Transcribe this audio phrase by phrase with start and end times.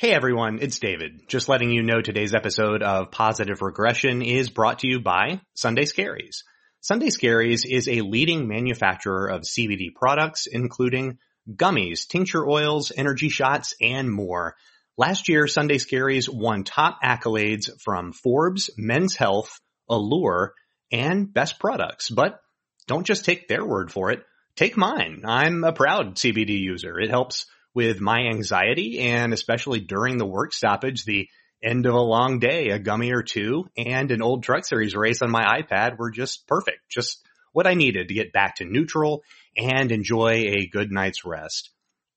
[0.00, 1.28] Hey everyone, it's David.
[1.28, 5.84] Just letting you know today's episode of Positive Regression is brought to you by Sunday
[5.84, 6.36] Scaries.
[6.80, 13.74] Sunday Scaries is a leading manufacturer of CBD products, including gummies, tincture oils, energy shots,
[13.78, 14.56] and more.
[14.96, 20.54] Last year, Sunday Scaries won top accolades from Forbes, Men's Health, Allure,
[20.90, 22.08] and Best Products.
[22.08, 22.40] But
[22.86, 24.24] don't just take their word for it.
[24.56, 25.24] Take mine.
[25.26, 26.98] I'm a proud CBD user.
[26.98, 27.44] It helps
[27.74, 31.28] with my anxiety and especially during the work stoppage, the
[31.62, 35.22] end of a long day, a gummy or two and an old truck series race
[35.22, 36.80] on my iPad were just perfect.
[36.88, 37.22] Just
[37.52, 39.22] what I needed to get back to neutral
[39.56, 41.70] and enjoy a good night's rest.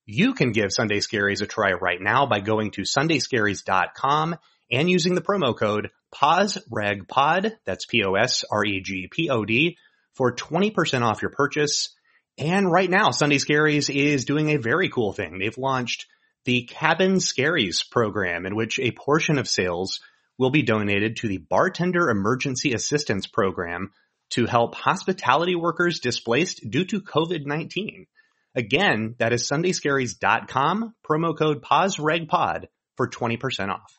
[0.06, 4.36] You can give Sunday Scaries a try right now by going to sundayscaries.com
[4.70, 9.76] and using the promo code POSREGPOD, that's P-O-S-R-E-G-P-O-D,
[10.14, 11.94] for 20% off your purchase.
[12.38, 15.38] And right now, Sunday Scaries is doing a very cool thing.
[15.38, 16.06] They've launched
[16.44, 20.00] the Cabin Scaries program in which a portion of sales
[20.36, 23.92] will be donated to the Bartender Emergency Assistance Program
[24.30, 28.06] to help hospitality workers displaced due to COVID-19.
[28.56, 33.98] Again, that is sundayscaries.com, promo code POSREGPOD for 20% off.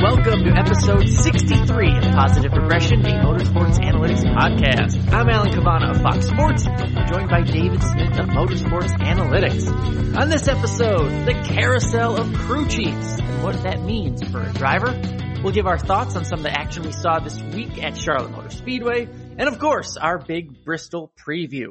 [0.00, 5.12] Welcome to episode 63 of Positive Regression, a motorsports analytics podcast.
[5.12, 6.66] I'm Alan Cavanna of Fox Sports,
[7.10, 10.16] joined by David Smith of Motorsports Analytics.
[10.16, 14.94] On this episode, the carousel of crew chiefs and what that means for a driver.
[15.42, 18.30] We'll give our thoughts on some of the action we saw this week at Charlotte
[18.30, 21.70] Motor Speedway, and of course, our big Bristol preview.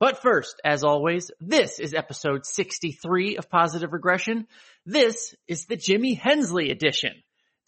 [0.00, 4.46] But first, as always, this is episode 63 of Positive Regression.
[4.86, 7.12] This is the Jimmy Hensley edition.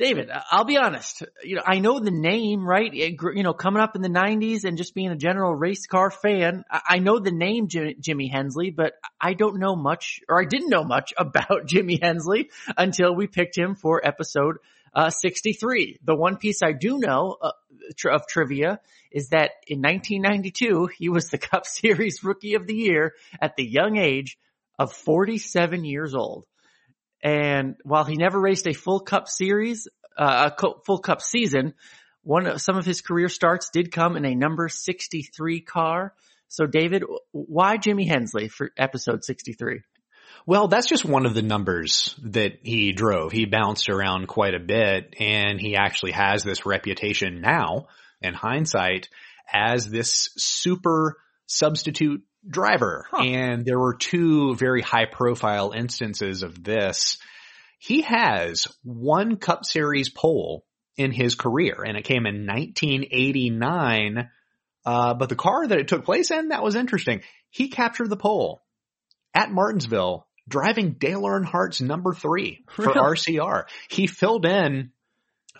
[0.00, 1.22] David, I'll be honest.
[1.44, 2.90] You know, I know the name, right?
[2.90, 6.10] It you know, coming up in the '90s and just being a general race car
[6.10, 10.46] fan, I know the name Jim- Jimmy Hensley, but I don't know much, or I
[10.46, 14.56] didn't know much about Jimmy Hensley until we picked him for episode
[14.94, 15.98] uh, 63.
[16.02, 17.52] The one piece I do know uh,
[18.10, 18.80] of trivia
[19.12, 23.66] is that in 1992 he was the Cup Series Rookie of the Year at the
[23.66, 24.38] young age
[24.78, 26.46] of 47 years old.
[27.22, 31.74] And while he never raced a full cup series, uh, a full cup season,
[32.22, 36.14] one of some of his career starts did come in a number 63 car.
[36.48, 39.80] So David, why Jimmy Hensley for episode 63?
[40.46, 43.30] Well, that's just one of the numbers that he drove.
[43.32, 47.86] He bounced around quite a bit and he actually has this reputation now
[48.22, 49.08] in hindsight
[49.52, 51.16] as this super
[51.46, 53.06] substitute driver.
[53.10, 53.22] Huh.
[53.22, 57.18] And there were two very high profile instances of this.
[57.78, 60.64] He has one cup series pole
[60.96, 64.28] in his career and it came in 1989.
[64.84, 67.22] Uh, but the car that it took place in, that was interesting.
[67.50, 68.62] He captured the pole
[69.34, 72.98] at Martinsville driving Dale Earnhardt's number three for Really?
[72.98, 73.64] RCR.
[73.88, 74.92] He filled in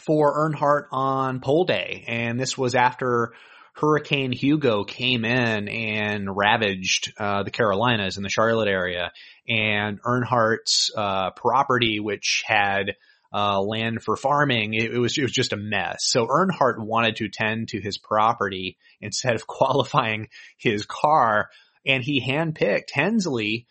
[0.00, 3.32] for Earnhardt on pole day and this was after
[3.74, 9.12] Hurricane Hugo came in and ravaged uh, the Carolinas and the Charlotte area
[9.48, 12.96] and Earnhardt's uh, property which had
[13.32, 16.04] uh, land for farming, it, it was it was just a mess.
[16.04, 21.50] So Earnhardt wanted to tend to his property instead of qualifying his car,
[21.86, 23.66] and he handpicked Hensley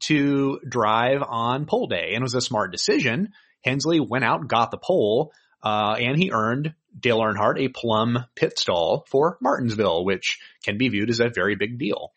[0.00, 3.32] to drive on pole day, and it was a smart decision.
[3.64, 5.32] Hensley went out, got the pole,
[5.62, 10.88] uh, and he earned Dale Earnhardt a plum pit stall for Martinsville, which can be
[10.88, 12.12] viewed as a very big deal.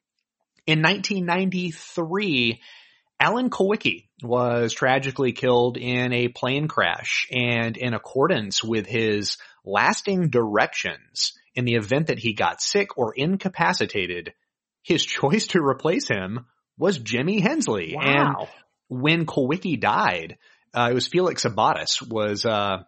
[0.68, 2.62] In 1993,
[3.20, 10.30] Alan Kulwicki was tragically killed in a plane crash and in accordance with his lasting
[10.30, 14.34] directions in the event that he got sick or incapacitated,
[14.82, 16.46] his choice to replace him
[16.78, 17.96] was Jimmy Hensley.
[17.96, 18.50] And Wow.
[18.90, 20.38] when Kulwicki died,
[20.74, 22.84] uh, it was Felix Sabates was, uh,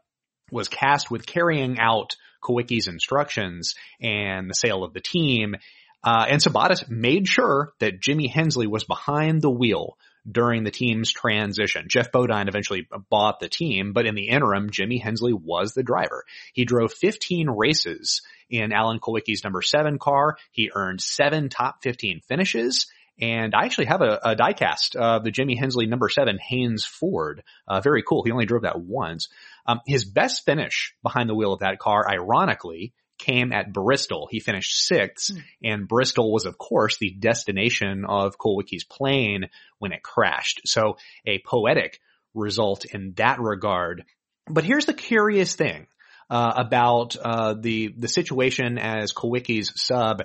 [0.52, 5.56] was cast with carrying out Kulwicki's instructions and the sale of the team.
[6.04, 9.98] Uh, and Sabates made sure that Jimmy Hensley was behind the wheel
[10.30, 11.88] during the team's transition.
[11.90, 16.24] Geoff Bodine eventually bought the team, but in the interim, Jimmy Hensley was the driver.
[16.54, 20.38] He drove 15 races in Alan Kulwicki's number seven car.
[20.52, 22.88] He earned seven top 15 finishes.
[23.20, 27.44] And I actually have a, a diecast of the Jimmy Hensley number seven Haynes Ford.
[27.68, 28.24] Uh, very cool.
[28.24, 29.30] He only drove that once.
[29.66, 34.28] Um, his best finish behind the wheel of that car, ironically, came at Bristol.
[34.30, 35.42] He finished sixth mm.
[35.64, 39.50] and Bristol was of course the destination of Kulwicki's plane
[39.80, 40.62] when it crashed.
[40.66, 42.00] So a poetic
[42.34, 44.04] result in that regard.
[44.50, 45.88] But here's the curious thing.
[46.30, 50.24] Uh, about uh, the the situation as Kulwicki's sub.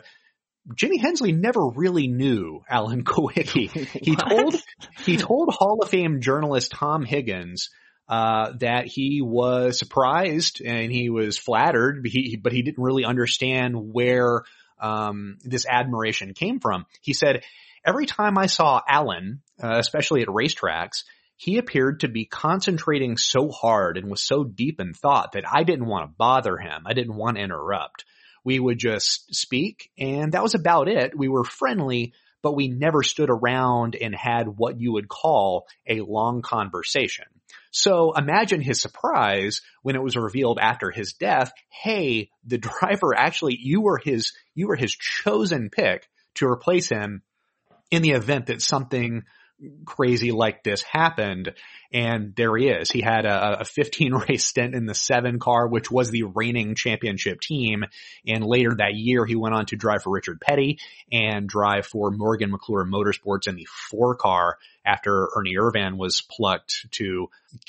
[0.74, 3.68] Jimmy Hensley never really knew Alan Kulwicki.
[4.02, 4.56] he told
[5.04, 7.70] he told Hall of Fame journalist Tom Higgins
[8.08, 13.04] uh, that he was surprised and he was flattered, but he, but he didn't really
[13.04, 14.42] understand where
[14.80, 16.86] um, this admiration came from.
[17.00, 17.42] He said,
[17.84, 21.04] "Every time I saw Alan, uh, especially at racetracks."
[21.42, 25.64] he appeared to be concentrating so hard and was so deep in thought that I
[25.64, 26.84] didn't want to bother him.
[26.86, 28.04] I didn't want to interrupt.
[28.44, 31.16] We would just speak and that was about it.
[31.16, 36.00] We were friendly, but we never stood around and had what you would call a
[36.00, 37.26] long conversation.
[37.70, 43.56] So imagine his surprise when it was revealed after his death, hey, the driver actually,
[43.60, 47.22] you were his, you were his chosen pick to replace him
[47.90, 49.22] in the event that something
[49.84, 51.54] crazy like this happened.
[51.92, 52.90] And there he is.
[52.90, 56.74] He had a, a 15 race stint in the seven car, which was the reigning
[56.74, 57.84] championship team.
[58.26, 60.78] And later that year, he went on to drive for Richard Petty
[61.10, 66.86] and drive for Morgan McClure Motorsports in the four car after Ernie Irvan was plucked
[66.92, 67.28] to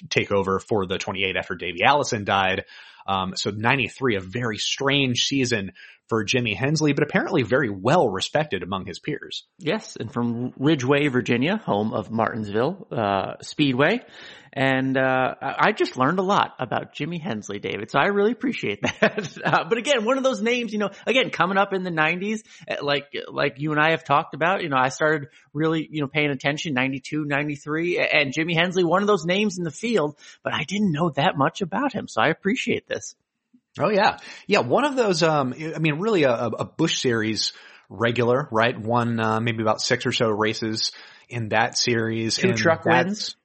[0.09, 2.65] take over for the 28 after Davey Allison died.
[3.05, 5.73] Um, so 93, a very strange season
[6.07, 9.45] for Jimmy Hensley, but apparently very well respected among his peers.
[9.57, 14.01] Yes, and from Ridgeway, Virginia, home of Martinsville uh, Speedway.
[14.55, 17.89] And uh, I just learned a lot about Jimmy Hensley, David.
[17.89, 19.37] So I really appreciate that.
[19.43, 22.41] uh, but again, one of those names, you know, again, coming up in the 90s,
[22.67, 26.01] eh, like like you and I have talked about, you know, I started really, you
[26.01, 30.17] know, paying attention 92, 93, and Jimmy Hensley, one of those names in the field,
[30.43, 32.07] but I didn't know that much about him.
[32.07, 33.15] So I appreciate this.
[33.79, 34.17] Oh yeah.
[34.47, 34.59] Yeah.
[34.59, 37.53] One of those, um, I mean, really a, a Busch series
[37.89, 38.77] regular, right?
[38.77, 40.91] Won, uh, maybe about six or so races
[41.29, 42.35] in that series.
[42.35, 43.35] Two truck wins.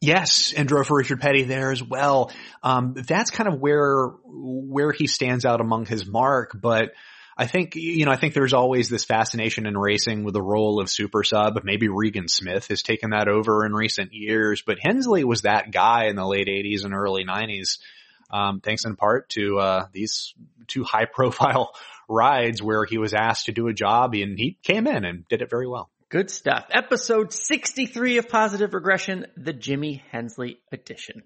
[0.00, 2.30] Yes, and drove for Richard Petty there as well.
[2.62, 6.52] Um, that's kind of where where he stands out among his mark.
[6.54, 6.92] But
[7.38, 10.80] I think you know I think there's always this fascination in racing with the role
[10.80, 11.60] of super sub.
[11.62, 16.06] Maybe Regan Smith has taken that over in recent years, but Hensley was that guy
[16.06, 17.78] in the late '80s and early '90s.
[18.30, 20.34] Um, thanks in part to uh, these
[20.66, 21.72] two high profile
[22.08, 25.40] rides where he was asked to do a job and he came in and did
[25.40, 25.88] it very well.
[26.10, 26.66] Good stuff.
[26.70, 31.22] Episode 63 of Positive Regression, the Jimmy Hensley edition.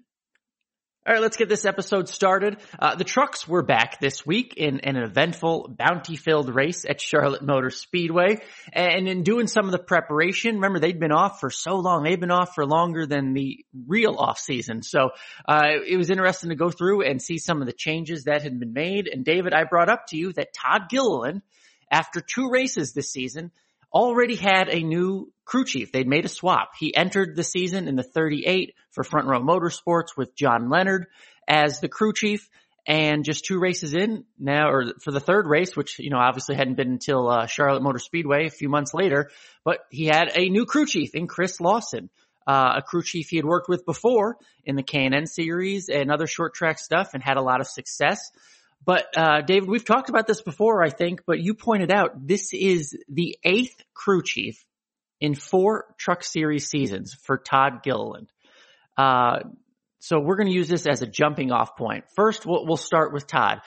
[1.05, 2.61] All right, let's get this episode started.
[2.79, 7.41] Uh, the trucks were back this week in, in an eventful, bounty-filled race at Charlotte
[7.41, 8.37] Motor Speedway.
[8.71, 12.03] And in doing some of the preparation, remember they'd been off for so long.
[12.03, 14.81] They'd been off for longer than the real off season.
[14.81, 15.09] So,
[15.45, 18.57] uh, it was interesting to go through and see some of the changes that had
[18.57, 19.09] been made.
[19.11, 21.41] And David, I brought up to you that Todd Gilliland,
[21.91, 23.51] after two races this season,
[23.93, 25.91] already had a new crew chief.
[25.91, 26.71] They'd made a swap.
[26.79, 31.07] He entered the season in the 38 for Front Row Motorsports with John Leonard
[31.47, 32.49] as the crew chief.
[32.85, 36.57] And just two races in now, or for the third race, which, you know, obviously
[36.57, 39.31] hadn't been until uh, Charlotte Motor Speedway a few months later,
[39.63, 42.09] but he had a new crew chief in Chris Lawson.
[42.45, 44.35] Uh, a crew chief he had worked with before
[44.65, 48.31] in the K&N series and other short track stuff and had a lot of success.
[48.85, 52.53] But uh, David, we've talked about this before, I think, but you pointed out this
[52.53, 54.63] is the eighth crew chief
[55.21, 58.29] in four Truck Series seasons for Todd Gilliland.
[58.97, 59.39] Uh,
[59.99, 62.03] so we're going to use this as a jumping off point.
[62.15, 63.61] First, we'll, we'll start with Todd.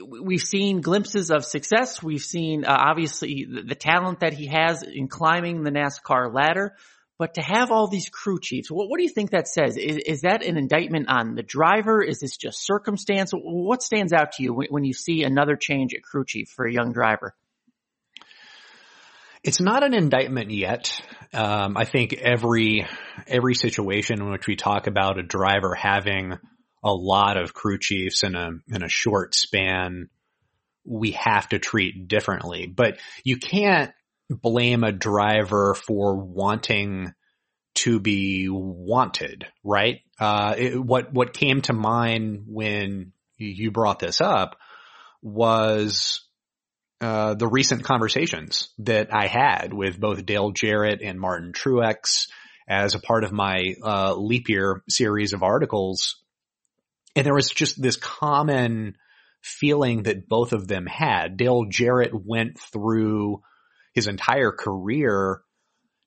[0.00, 2.00] We've seen glimpses of success.
[2.00, 6.76] We've seen uh, obviously the, the talent that he has in climbing the NASCAR ladder.
[7.18, 9.76] But to have all these crew chiefs, what, what do you think that says?
[9.76, 12.00] Is, is, that an indictment on the driver?
[12.00, 13.32] Is this just circumstance?
[13.32, 16.64] What stands out to you when, when you see another change at crew chief for
[16.64, 17.34] a young driver?
[19.42, 21.00] It's not an indictment yet.
[21.32, 22.86] Um, I think every
[23.26, 26.34] every situation in which we talk about a driver having
[26.82, 30.08] a lot of crew chiefs in a in a short span,
[30.84, 32.66] we have to treat differently.
[32.66, 33.92] But you can't
[34.28, 37.12] blame a driver for wanting
[37.76, 40.00] to be wanted, right?
[40.18, 44.56] Uh, it, what, what came to mind when you brought this up
[45.22, 46.24] was,
[47.00, 52.28] uh, the recent conversations that I had with both Dale Jarrett and Martin Truex
[52.68, 56.16] as a part of my, uh, leap year series of articles.
[57.14, 58.96] And there was just this common
[59.40, 61.36] feeling that both of them had.
[61.36, 63.42] Dale Jarrett went through
[63.98, 65.40] his entire career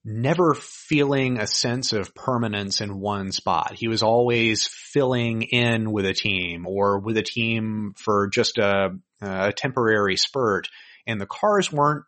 [0.05, 3.73] never feeling a sense of permanence in one spot.
[3.73, 8.91] He was always filling in with a team or with a team for just a,
[9.19, 10.69] a temporary spurt
[11.05, 12.05] and the cars weren't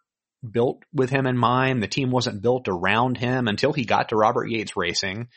[0.49, 1.83] built with him in mind.
[1.83, 5.27] The team wasn't built around him until he got to Robert Yates Racing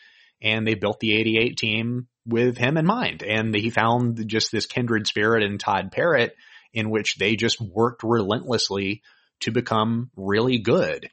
[0.41, 3.21] and they built the 88 team with him in mind.
[3.21, 6.37] And he found just this kindred spirit in Todd Parrott
[6.73, 9.01] in which they just worked relentlessly
[9.41, 11.09] to become really good.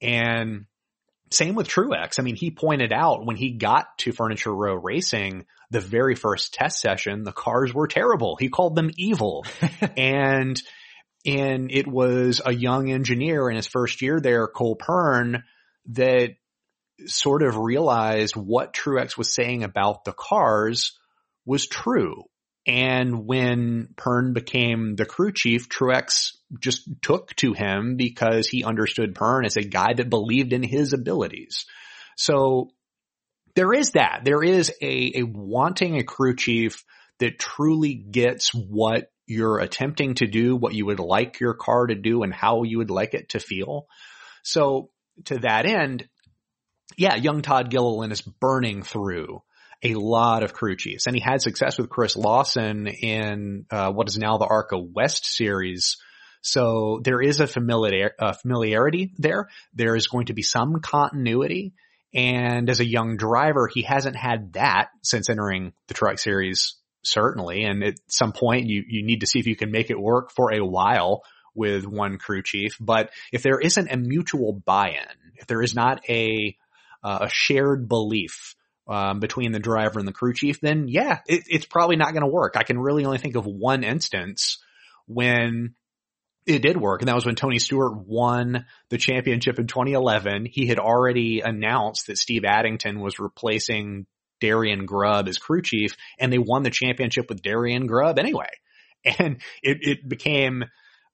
[0.00, 0.66] And
[1.30, 2.18] same with Truex.
[2.18, 6.54] I mean, he pointed out when he got to Furniture Row Racing, the very first
[6.54, 8.36] test session, the cars were terrible.
[8.36, 9.46] He called them evil.
[9.96, 10.60] and,
[11.24, 15.44] and it was a young engineer in his first year there, Cole Pearn,
[15.90, 16.30] that
[17.06, 20.98] sort of realized what Truex was saying about the cars
[21.44, 22.24] was true.
[22.66, 29.14] And when Pearn became the crew chief, Truex just took to him because he understood
[29.14, 31.64] Pearn as a guy that believed in his abilities.
[32.16, 32.70] So
[33.54, 34.22] there is that.
[34.24, 36.84] There is a, a wanting a crew chief
[37.18, 41.94] that truly gets what you're attempting to do, what you would like your car to
[41.94, 43.86] do and how you would like it to feel.
[44.42, 44.90] So
[45.26, 46.08] to that end,
[46.96, 49.42] yeah, young Todd Gilliland is burning through
[49.82, 54.08] a lot of crew chiefs and he had success with Chris Lawson in uh, what
[54.08, 55.96] is now the ARCA West series.
[56.42, 59.48] So there is a familiar, uh, familiarity there.
[59.74, 61.72] There is going to be some continuity.
[62.12, 67.64] And as a young driver, he hasn't had that since entering the truck series, certainly.
[67.64, 70.32] And at some point you, you need to see if you can make it work
[70.32, 71.22] for a while
[71.54, 72.76] with one crew chief.
[72.80, 75.06] But if there isn't a mutual buy-in,
[75.36, 76.56] if there is not a,
[77.02, 78.54] uh, a shared belief
[78.90, 82.24] um, between the driver and the crew chief, then yeah, it, it's probably not going
[82.24, 82.54] to work.
[82.56, 84.58] I can really only think of one instance
[85.06, 85.74] when
[86.44, 90.44] it did work, and that was when Tony Stewart won the championship in 2011.
[90.50, 94.06] He had already announced that Steve Addington was replacing
[94.40, 98.50] Darian Grubb as crew chief, and they won the championship with Darian Grubb anyway.
[99.18, 100.66] And it, it became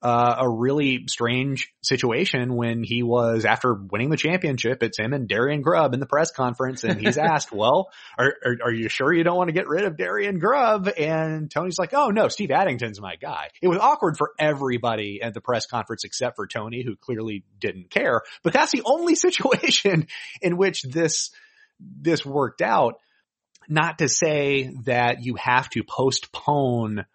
[0.03, 4.83] uh, a really strange situation when he was after winning the championship.
[4.83, 8.57] It's him and Darian Grubb in the press conference, and he's asked, "Well, are, are,
[8.65, 11.95] are you sure you don't want to get rid of Darian Grubb?" And Tony's like,
[11.95, 16.05] "Oh no, Steve Addington's my guy." It was awkward for everybody at the press conference
[16.05, 18.21] except for Tony, who clearly didn't care.
[18.43, 20.09] But that's the only situation
[20.43, 21.31] in which this
[21.81, 23.01] this worked out.
[23.69, 27.07] Not to say that you have to postpone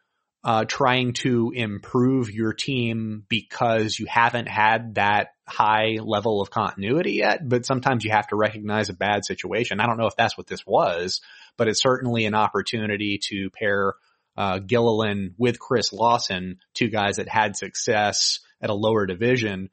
[0.43, 7.13] uh, trying to improve your team because you haven't had that high level of continuity
[7.13, 9.79] yet, but sometimes you have to recognize a bad situation.
[9.79, 11.21] I don't know if that's what this was,
[11.57, 13.93] but it's certainly an opportunity to pair
[14.36, 19.69] uh, Gilliland with Chris Lawson, two guys that had success at a lower division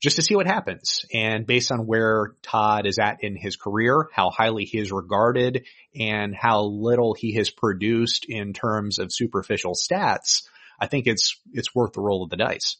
[0.00, 1.04] just to see what happens.
[1.12, 5.66] And based on where Todd is at in his career, how highly he is regarded
[5.98, 10.44] and how little he has produced in terms of superficial stats,
[10.80, 12.76] I think it's, it's worth the roll of the dice.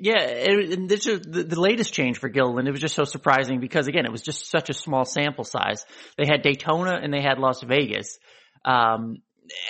[0.00, 2.68] Yeah, and this is the, the, latest change for Gilliland.
[2.68, 5.84] It was just so surprising because again, it was just such a small sample size.
[6.16, 8.18] They had Daytona and they had Las Vegas.
[8.64, 9.22] Um,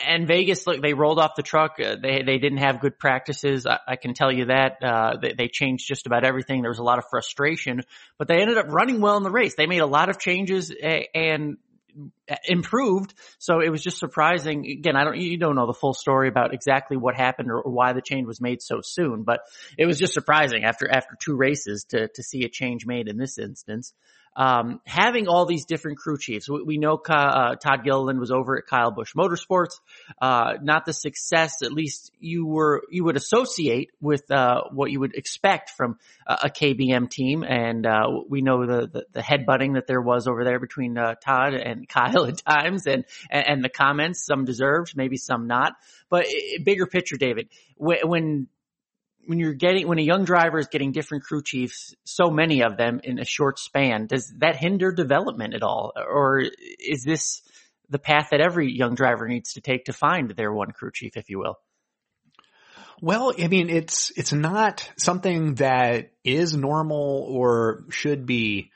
[0.06, 1.76] and Vegas, look, they rolled off the truck.
[1.78, 3.66] Uh, they they didn't have good practices.
[3.66, 4.82] I, I can tell you that.
[4.82, 6.62] Uh, they, they, changed just about everything.
[6.62, 7.82] There was a lot of frustration,
[8.18, 9.54] but they ended up running well in the race.
[9.56, 10.72] They made a lot of changes
[11.14, 11.56] and
[12.44, 13.14] improved.
[13.38, 14.66] So it was just surprising.
[14.66, 17.72] Again, I don't, you don't know the full story about exactly what happened or, or,
[17.72, 19.40] why the change was made so soon, but
[19.76, 23.16] it was just surprising after, after two races to, to see a change made in
[23.16, 23.94] this instance
[24.36, 26.48] um, having all these different crew chiefs.
[26.48, 29.80] We, we know uh, Todd Gilliland was over at Kyle Busch Motorsports.
[30.20, 35.00] Uh, not the success, at least you were you would associate with uh, what you
[35.00, 39.86] would expect from a KBM team, and uh, we know the, the, the headbutting that
[39.86, 44.24] there was over there between uh, Todd and Kyle at times, and and the comments,
[44.24, 45.74] some deserved, maybe some not.
[46.10, 46.26] But
[46.64, 48.48] bigger picture, David, when when
[49.26, 53.00] you're getting when a young driver is getting different crew chiefs, so many of them
[53.02, 56.42] in a short span, does that hinder development at all, or
[56.78, 57.42] is this
[57.90, 61.16] the path that every young driver needs to take to find their one crew chief,
[61.16, 61.56] if you will?
[63.00, 68.70] Well, I mean, it's it's not something that is normal or should be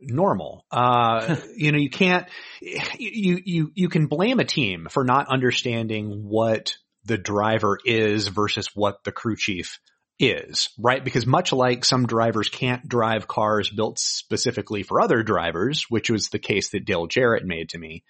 [0.00, 0.64] normal.
[0.70, 2.28] Uh, you know, you can't,
[2.60, 6.76] you, you, you can blame a team for not understanding what
[7.06, 9.80] the driver is versus what the crew chief
[10.18, 11.04] is, right?
[11.04, 16.28] Because much like some drivers can't drive cars built specifically for other drivers, which was
[16.28, 18.02] the case that Dale Jarrett made to me,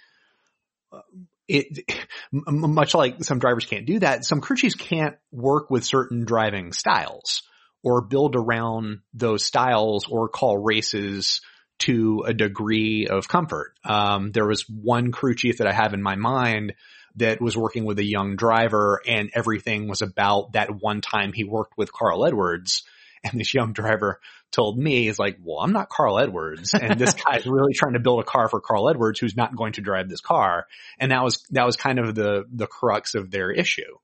[1.48, 1.90] it,
[2.32, 6.72] much like some drivers can't do that, some crew chiefs can't work with certain driving
[6.72, 7.42] styles
[7.82, 11.40] or build around those styles or call races
[11.78, 13.74] to a degree of comfort.
[13.84, 16.74] Um, there was one crew chief that I have in my mind
[17.16, 21.44] that was working with a young driver and everything was about that one time he
[21.44, 22.84] worked with Carl Edwards.
[23.24, 24.20] And this young driver
[24.52, 26.74] told me, he's like, well, I'm not Carl Edwards.
[26.74, 29.72] And this guy's really trying to build a car for Carl Edwards who's not going
[29.72, 30.66] to drive this car.
[30.98, 33.96] And that was, that was kind of the, the crux of their issue.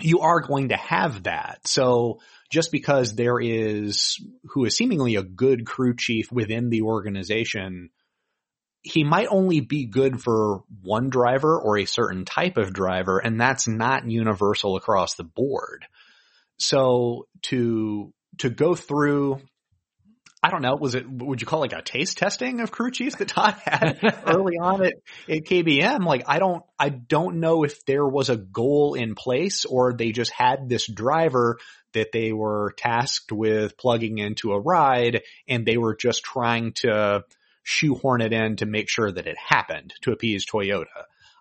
[0.00, 1.66] You are going to have that.
[1.66, 2.20] So
[2.50, 7.90] just because there is who is seemingly a good crew chief within the organization,
[8.88, 13.40] he might only be good for one driver or a certain type of driver, and
[13.40, 15.86] that's not universal across the board.
[16.58, 19.40] So to to go through
[20.40, 22.92] I don't know, was it, would you call it like a taste testing of crew
[22.92, 24.94] chiefs that Todd had early on at,
[25.28, 26.04] at KBM?
[26.04, 30.12] Like, I don't, I don't know if there was a goal in place or they
[30.12, 31.58] just had this driver
[31.92, 37.24] that they were tasked with plugging into a ride and they were just trying to
[37.62, 40.86] shoehorn it in to make sure that it happened to appease Toyota.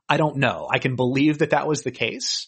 [0.10, 0.68] I don't know.
[0.72, 2.48] I can believe that that was the case,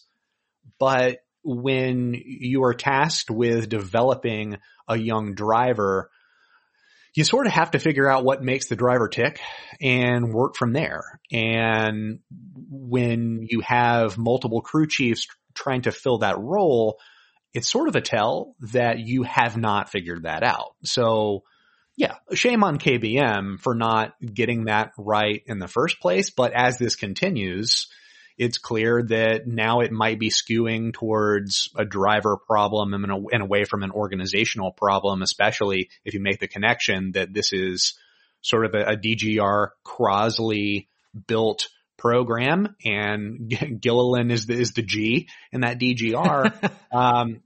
[0.78, 4.58] but when you are tasked with developing
[4.88, 6.10] a young driver,
[7.14, 9.40] you sort of have to figure out what makes the driver tick
[9.80, 11.20] and work from there.
[11.32, 12.20] And
[12.68, 16.98] when you have multiple crew chiefs trying to fill that role,
[17.52, 20.74] it's sort of a tell that you have not figured that out.
[20.84, 21.42] So
[22.00, 26.30] yeah, shame on KBM for not getting that right in the first place.
[26.30, 27.88] But as this continues,
[28.38, 33.64] it's clear that now it might be skewing towards a driver problem and, and away
[33.66, 37.98] from an organizational problem, especially if you make the connection that this is
[38.40, 40.86] sort of a, a DGR Crosley
[41.26, 46.70] built program and Gilliland is the, is the G in that DGR.
[46.94, 47.42] um,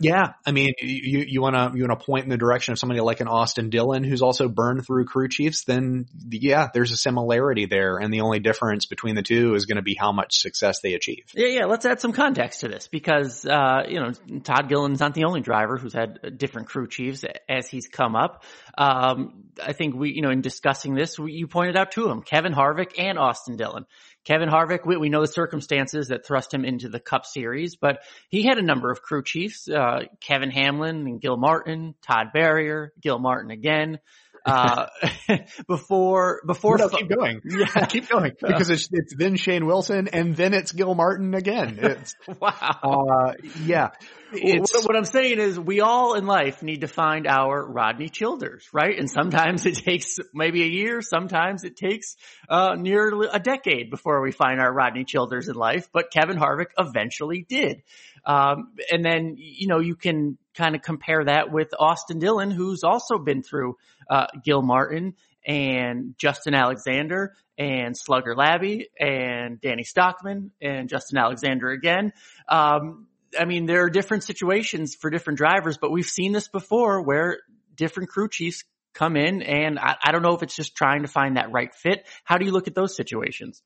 [0.00, 2.80] yeah, I mean, you you want to you want to point in the direction of
[2.80, 5.64] somebody like an Austin Dillon who's also burned through crew chiefs.
[5.64, 9.76] Then yeah, there's a similarity there, and the only difference between the two is going
[9.76, 11.24] to be how much success they achieve.
[11.34, 11.64] Yeah, yeah.
[11.66, 14.10] Let's add some context to this because uh, you know
[14.40, 18.42] Todd Gilliland's not the only driver who's had different crew chiefs as he's come up.
[18.76, 22.08] Um, I think we you know in discussing this, we, you pointed out two of
[22.08, 23.86] them, Kevin Harvick and Austin Dillon.
[24.24, 28.00] Kevin Harvick, we, we, know the circumstances that thrust him into the Cup Series, but
[28.30, 32.92] he had a number of crew chiefs, uh, Kevin Hamlin and Gil Martin, Todd Berrier,
[33.00, 33.98] Gil Martin again.
[34.44, 34.86] Uh,
[35.68, 37.40] before, before, no, keep going.
[37.54, 41.78] Yeah, keep going because it's, it's then Shane Wilson and then it's Gil Martin again.
[41.80, 42.80] It's wow.
[42.82, 43.32] Uh,
[43.64, 43.90] yeah.
[44.32, 48.66] What, what, I'm saying is we all in life need to find our Rodney Childers,
[48.72, 48.98] right?
[48.98, 51.02] And sometimes it takes maybe a year.
[51.02, 52.16] Sometimes it takes,
[52.48, 56.70] uh, nearly a decade before we find our Rodney Childers in life, but Kevin Harvick
[56.76, 57.82] eventually did.
[58.26, 62.82] Um, and then, you know, you can kind of compare that with Austin Dillon, who's
[62.84, 63.76] also been through,
[64.08, 65.14] uh, Gil Martin
[65.46, 72.12] and Justin Alexander and Slugger Labbe and Danny Stockman and Justin Alexander again.
[72.48, 73.08] Um,
[73.38, 77.38] I mean, there are different situations for different drivers, but we've seen this before where
[77.74, 81.08] different crew chiefs come in and I, I don't know if it's just trying to
[81.08, 82.06] find that right fit.
[82.22, 83.62] How do you look at those situations?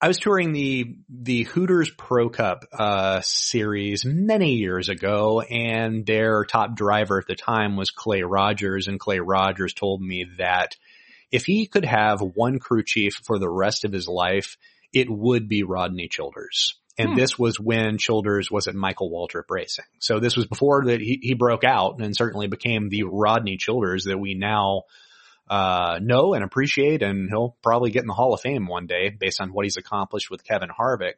[0.00, 6.44] I was touring the the Hooters Pro Cup uh, series many years ago, and their
[6.44, 8.86] top driver at the time was Clay Rogers.
[8.86, 10.76] And Clay Rogers told me that
[11.32, 14.56] if he could have one crew chief for the rest of his life,
[14.92, 16.76] it would be Rodney Childers.
[16.96, 17.16] And hmm.
[17.16, 19.84] this was when Childers was at Michael Waltrip Racing.
[19.98, 24.04] So this was before that he, he broke out and certainly became the Rodney Childers
[24.04, 24.84] that we now
[25.48, 29.10] uh, know and appreciate, and he'll probably get in the Hall of Fame one day
[29.10, 31.14] based on what he's accomplished with Kevin Harvick.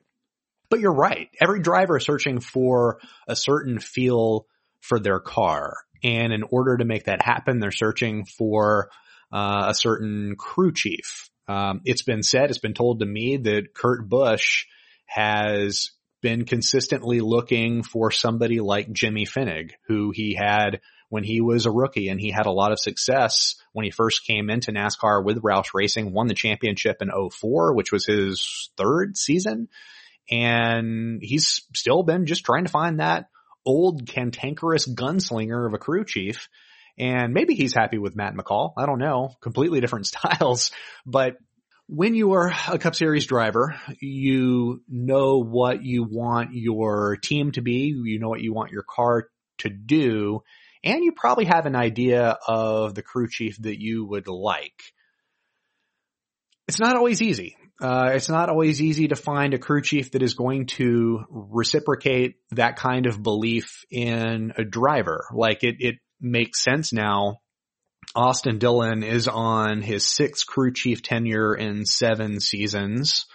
[0.68, 1.28] But you're right.
[1.40, 4.46] Every driver is searching for a certain feel
[4.80, 5.74] for their car.
[6.02, 8.90] And in order to make that happen, they're searching for
[9.32, 11.28] uh, a certain crew chief.
[11.48, 14.66] Um, it's been said, it's been told to me that Kurt Busch
[15.06, 15.90] has
[16.22, 21.70] been consistently looking for somebody like Jimmy Fennig, who he had when he was a
[21.70, 25.42] rookie and he had a lot of success when he first came into NASCAR with
[25.42, 29.68] Roush Racing, won the championship in 04, which was his third season.
[30.30, 33.26] And he's still been just trying to find that
[33.66, 36.48] old cantankerous gunslinger of a crew chief.
[36.96, 38.72] And maybe he's happy with Matt McCall.
[38.78, 39.34] I don't know.
[39.40, 40.70] Completely different styles,
[41.04, 41.36] but
[41.92, 47.62] when you are a Cup Series driver, you know what you want your team to
[47.62, 47.92] be.
[48.00, 49.26] You know what you want your car
[49.58, 50.44] to do
[50.82, 54.82] and you probably have an idea of the crew chief that you would like.
[56.68, 57.56] It's not always easy.
[57.82, 62.36] Uh, it's not always easy to find a crew chief that is going to reciprocate
[62.50, 65.24] that kind of belief in a driver.
[65.32, 67.38] Like it, it makes sense now.
[68.14, 73.26] Austin Dillon is on his sixth crew chief tenure in seven seasons.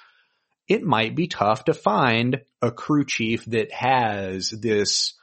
[0.67, 5.13] it might be tough to find a crew chief that has this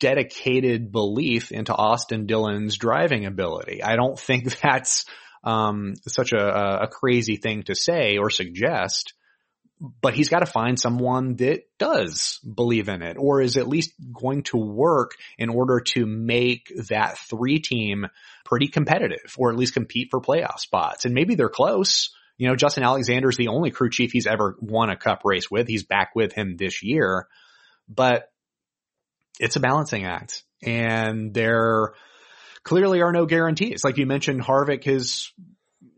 [0.00, 3.82] dedicated belief into Austin Dillon's driving ability.
[3.82, 5.04] I don't think that's
[5.44, 9.14] um, such a, a crazy thing to say or suggest,
[9.80, 13.92] but he's got to find someone that does believe in it or is at least
[14.12, 18.06] going to work in order to make that three team
[18.44, 21.04] pretty competitive or at least compete for playoff spots.
[21.04, 22.10] And maybe they're close.
[22.36, 25.50] You know, Justin Alexander is the only crew chief he's ever won a cup race
[25.50, 25.68] with.
[25.68, 27.28] He's back with him this year,
[27.88, 28.30] but
[29.38, 31.94] it's a balancing act and there
[32.62, 33.84] clearly are no guarantees.
[33.84, 35.30] Like you mentioned, Harvick has,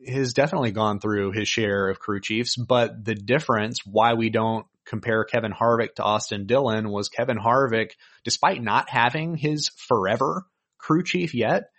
[0.06, 4.66] has definitely gone through his share of crew chiefs, but the difference why we don't
[4.84, 7.92] compare Kevin Harvick to Austin Dillon was Kevin Harvick,
[8.24, 10.44] despite not having his forever
[10.78, 11.70] crew chief yet,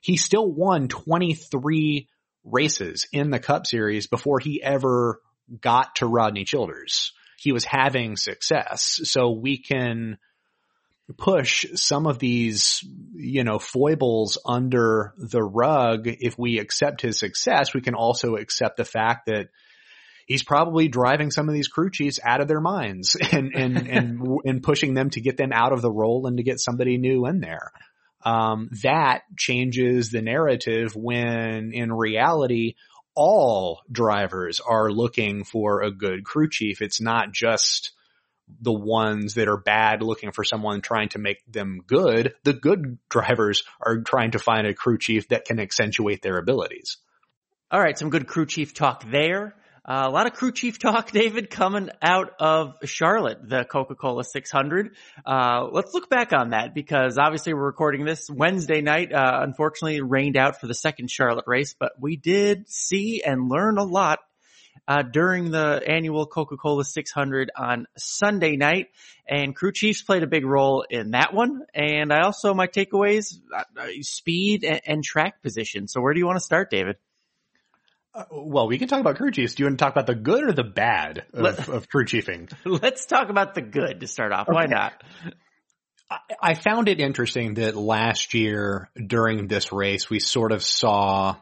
[0.00, 2.08] he still won 23
[2.44, 5.20] races in the cup series before he ever
[5.60, 7.12] got to Rodney Childers.
[7.38, 9.00] He was having success.
[9.04, 10.18] So we can
[11.14, 16.06] push some of these, you know, foibles under the rug.
[16.06, 19.48] If we accept his success, we can also accept the fact that
[20.26, 24.40] he's probably driving some of these crew chiefs out of their minds and, and, and,
[24.44, 27.26] and pushing them to get them out of the role and to get somebody new
[27.26, 27.70] in there.
[28.24, 32.74] Um, that changes the narrative when in reality,
[33.14, 36.82] all drivers are looking for a good crew chief.
[36.82, 37.92] It's not just
[38.60, 42.34] the ones that are bad looking for someone trying to make them good.
[42.44, 46.98] The good drivers are trying to find a crew chief that can accentuate their abilities.
[47.70, 49.54] All right, some good crew chief talk there.
[49.84, 54.96] Uh, a lot of crew chief talk, David, coming out of Charlotte, the Coca-Cola 600.
[55.24, 59.12] Uh, let's look back on that because obviously we're recording this Wednesday night.
[59.12, 63.78] Uh, unfortunately rained out for the second Charlotte race, but we did see and learn
[63.78, 64.18] a lot
[64.88, 68.88] uh, during the annual Coca-Cola 600 on Sunday night,
[69.28, 71.62] and crew chiefs played a big role in that one.
[71.74, 73.62] And I also my takeaways: uh,
[74.00, 75.88] speed and, and track position.
[75.88, 76.96] So where do you want to start, David?
[78.14, 79.54] Uh, well, we can talk about crew chiefs.
[79.54, 82.06] Do you want to talk about the good or the bad of, Let, of crew
[82.06, 82.48] chiefing?
[82.64, 84.48] Let's talk about the good to start off.
[84.48, 84.54] Okay.
[84.54, 85.02] Why not?
[86.40, 91.36] I found it interesting that last year during this race, we sort of saw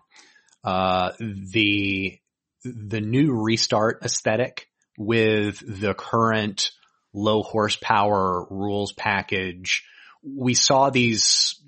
[0.65, 2.19] uh, the
[2.65, 6.71] the new restart aesthetic with the current
[7.13, 9.85] low horsepower rules package.
[10.23, 11.61] We saw these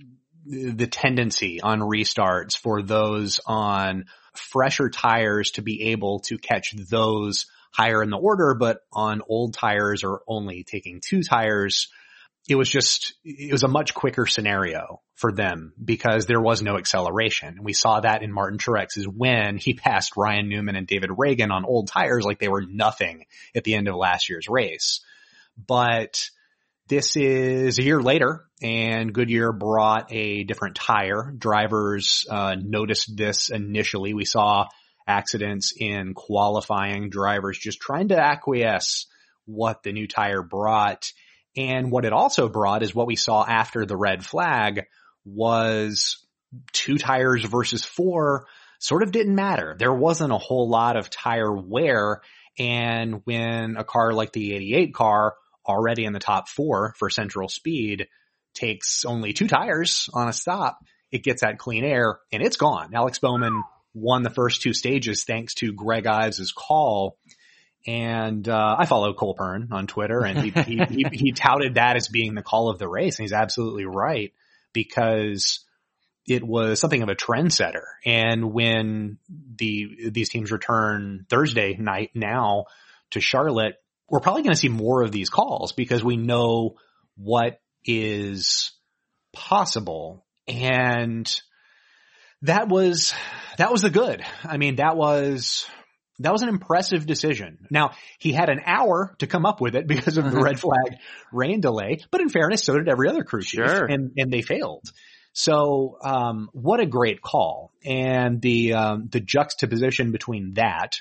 [0.46, 4.04] the tendency on restarts for those on
[4.34, 9.54] fresher tires to be able to catch those higher in the order, but on old
[9.54, 11.88] tires or only taking two tires,
[12.48, 16.76] it was just, it was a much quicker scenario for them because there was no
[16.78, 17.48] acceleration.
[17.48, 19.58] And we saw that in Martin Truex's win.
[19.58, 23.64] He passed Ryan Newman and David Ragan on old tires like they were nothing at
[23.64, 25.00] the end of last year's race.
[25.56, 26.28] But
[26.88, 31.32] this is a year later and Goodyear brought a different tire.
[31.36, 34.14] Drivers uh, noticed this initially.
[34.14, 34.68] We saw
[35.06, 39.06] accidents in qualifying drivers just trying to acquiesce
[39.44, 41.12] what the new tire brought.
[41.56, 44.86] And what it also brought is what we saw after the red flag
[45.24, 46.24] was
[46.72, 48.46] two tires versus four
[48.78, 49.74] sort of didn't matter.
[49.78, 52.20] There wasn't a whole lot of tire wear.
[52.58, 55.34] And when a car like the 88 car
[55.66, 58.08] already in the top four for central speed
[58.54, 60.78] takes only two tires on a stop,
[61.10, 62.94] it gets that clean air and it's gone.
[62.94, 63.62] Alex Bowman
[63.94, 67.16] won the first two stages thanks to Greg Ives' call.
[67.86, 71.96] And uh, I follow Cole Pearn on Twitter, and he, he, he, he touted that
[71.96, 74.32] as being the call of the race, and he's absolutely right
[74.72, 75.64] because
[76.26, 77.84] it was something of a trendsetter.
[78.04, 82.64] And when the these teams return Thursday night now
[83.10, 83.76] to Charlotte,
[84.08, 86.76] we're probably going to see more of these calls because we know
[87.16, 88.72] what is
[89.32, 90.24] possible.
[90.48, 91.28] And
[92.42, 93.14] that was,
[93.58, 94.24] that was the good.
[94.44, 95.66] I mean, that was,
[96.20, 97.66] that was an impressive decision.
[97.70, 100.96] Now, he had an hour to come up with it because of the red flag
[101.32, 103.84] rain delay, but in fairness, so did every other crew chief sure.
[103.84, 104.90] and, and they failed.
[105.32, 107.72] So, um, what a great call.
[107.84, 110.96] And the, um, the juxtaposition between that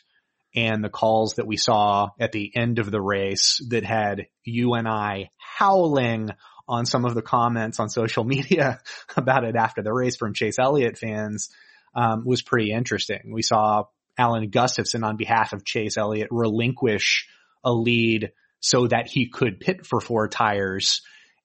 [0.53, 4.73] and the calls that we saw at the end of the race that had you
[4.73, 6.31] and I howling
[6.67, 8.79] on some of the comments on social media
[9.15, 11.49] about it after the race from Chase Elliott fans
[11.95, 13.31] um, was pretty interesting.
[13.31, 13.85] We saw
[14.17, 17.27] Alan Gustafson on behalf of Chase Elliott relinquish
[17.63, 21.01] a lead so that he could pit for four tires.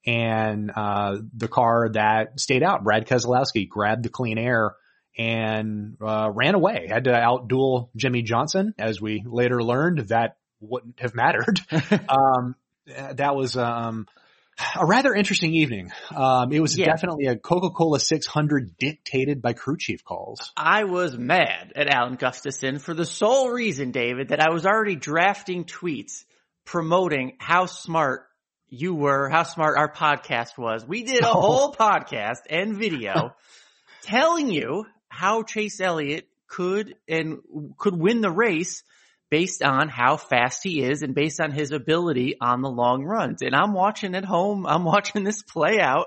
[0.07, 4.75] And uh, the car that stayed out, Brad Keselowski, grabbed the clean air
[5.19, 6.87] and uh, ran away.
[6.89, 10.09] Had to outduel Jimmie Johnson, as we later learned.
[10.09, 11.61] That wouldn't have mattered.
[12.09, 12.55] um,
[12.87, 14.07] that was, um,
[14.77, 15.93] a rather interesting evening.
[16.15, 16.87] Um, it was yeah.
[16.87, 20.53] definitely a Coca-Cola 600 dictated by crew chief calls.
[20.57, 24.97] I was mad at Alan Gustafson for the sole reason, David, that I was already
[24.97, 26.25] drafting tweets
[26.65, 28.27] promoting how smart
[28.69, 30.87] you were, how smart our podcast was.
[30.87, 31.41] We did a oh.
[31.41, 33.35] whole podcast and video
[34.03, 37.39] telling you how Chase Elliott could and
[37.79, 38.83] could win the race
[39.31, 43.43] based on how fast he is and based on his ability on the long runs.
[43.43, 44.67] And I'm watching at home.
[44.67, 46.07] I'm watching this play out.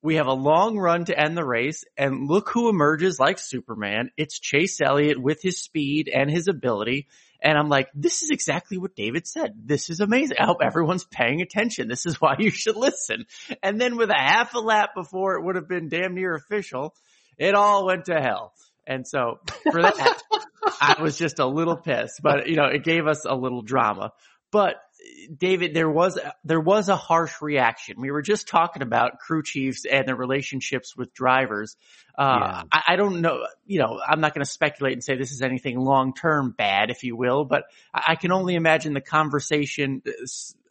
[0.00, 4.10] We have a long run to end the race and look who emerges like Superman.
[4.16, 7.08] It's Chase Elliott with his speed and his ability.
[7.42, 9.54] And I'm like, this is exactly what David said.
[9.64, 10.38] This is amazing.
[10.38, 11.88] I hope everyone's paying attention.
[11.88, 13.26] This is why you should listen.
[13.62, 16.94] And then with a half a lap before it would have been damn near official,
[17.36, 18.54] it all went to hell.
[18.86, 19.38] And so
[19.70, 20.22] for that,
[20.80, 24.12] I was just a little pissed, but you know, it gave us a little drama.
[24.50, 24.76] But
[25.36, 28.00] David, there was there was a harsh reaction.
[28.00, 31.76] We were just talking about crew chiefs and their relationships with drivers.
[32.16, 32.62] Uh, yeah.
[32.72, 33.46] I, I, don't know.
[33.66, 36.90] You know, I'm not going to speculate and say this is anything long term bad,
[36.90, 37.44] if you will.
[37.44, 40.26] But I, I can only imagine the conversation uh,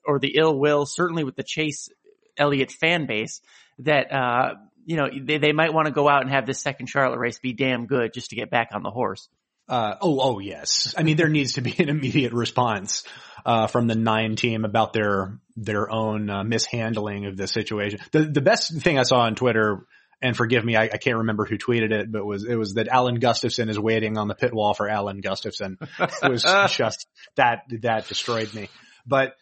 [0.05, 1.89] or the ill will, certainly with the Chase
[2.37, 3.41] Elliott fan base,
[3.79, 4.55] that uh,
[4.85, 7.39] you know they, they might want to go out and have this second Charlotte race
[7.39, 9.29] be damn good just to get back on the horse.
[9.67, 10.93] Uh, oh, oh yes.
[10.97, 13.03] I mean, there needs to be an immediate response,
[13.45, 17.99] uh, from the nine team about their, their own, uh, mishandling of the situation.
[18.11, 19.85] The, the best thing I saw on Twitter,
[20.21, 22.87] and forgive me, I, I, can't remember who tweeted it, but was, it was that
[22.87, 25.77] Alan Gustafson is waiting on the pit wall for Alan Gustafson.
[26.23, 28.69] It was just, that, that destroyed me.
[29.05, 29.35] But,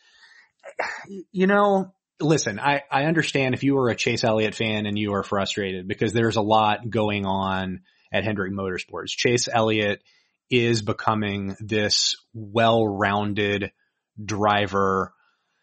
[1.32, 5.14] you know, listen, I, I understand if you are a Chase Elliott fan and you
[5.14, 9.10] are frustrated because there's a lot going on at Hendrick Motorsports.
[9.10, 10.02] Chase Elliott
[10.50, 13.72] is becoming this well-rounded
[14.24, 15.14] driver.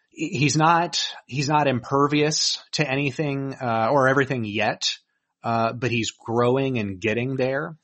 [0.09, 4.97] He's not, he's not impervious to anything, uh, or everything yet,
[5.43, 7.77] uh, but he's growing and getting there.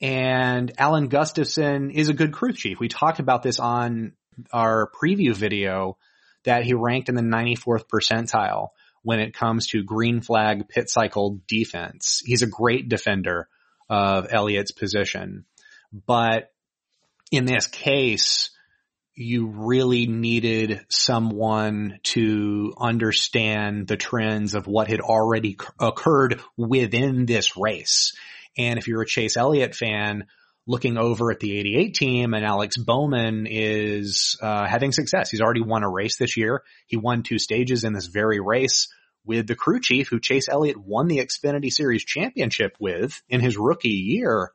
[0.00, 2.78] And Alan Gustafson is a good crew chief.
[2.78, 4.12] We talked about this on
[4.52, 5.98] our preview video
[6.44, 8.68] that he ranked in the 94th percentile
[9.02, 12.22] when it comes to green flag pit cycle defense.
[12.24, 13.48] He's a great defender
[13.88, 15.44] of Elliott's position.
[15.92, 16.50] But
[17.30, 18.50] in this case,
[19.14, 27.56] you really needed someone to understand the trends of what had already occurred within this
[27.56, 28.14] race.
[28.56, 30.26] And if you're a Chase Elliott fan,
[30.68, 35.30] looking over at the 88 team and Alex Bowman is uh, having success.
[35.30, 36.62] He's already won a race this year.
[36.86, 38.88] He won two stages in this very race
[39.24, 43.56] with the crew chief who Chase Elliott won the Xfinity Series championship with in his
[43.56, 44.52] rookie year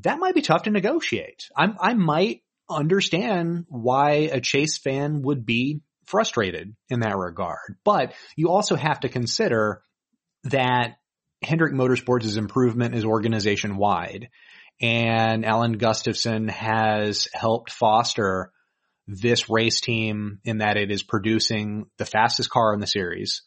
[0.00, 1.48] that might be tough to negotiate.
[1.56, 8.14] I, I might understand why a Chase fan would be frustrated in that regard, but
[8.36, 9.82] you also have to consider
[10.44, 10.96] that
[11.42, 14.28] Hendrick Motorsports' improvement is organization wide
[14.80, 18.52] and Alan Gustafson has helped foster
[19.06, 23.42] this race team in that it is producing the fastest car in the series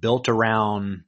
[0.00, 1.04] built around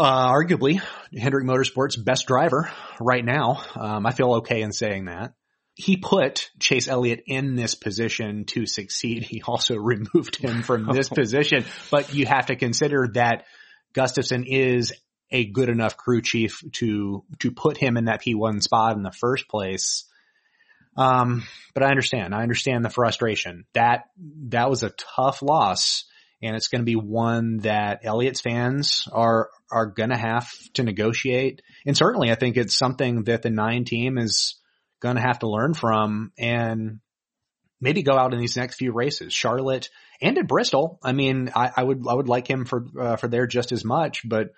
[0.00, 0.80] uh, arguably
[1.16, 3.62] Hendrick Motorsports best driver right now.
[3.74, 5.34] Um, I feel okay in saying that.
[5.74, 9.24] He put Chase Elliott in this position to succeed.
[9.24, 13.44] He also removed him from this position, but you have to consider that
[13.92, 14.94] Gustafson is
[15.30, 19.12] a good enough crew chief to, to put him in that P1 spot in the
[19.12, 20.06] first place.
[20.96, 22.34] Um, but I understand.
[22.34, 23.64] I understand the frustration.
[23.74, 24.04] That,
[24.48, 26.04] that was a tough loss
[26.42, 30.82] and it's going to be one that Elliott's fans are are going to have to
[30.82, 31.62] negotiate.
[31.86, 34.56] And certainly, I think it's something that the nine team is
[35.00, 37.00] going to have to learn from and
[37.80, 39.88] maybe go out in these next few races, Charlotte
[40.20, 40.98] and at Bristol.
[41.02, 43.84] I mean, I, I would I would like him for uh, for there just as
[43.84, 44.52] much, but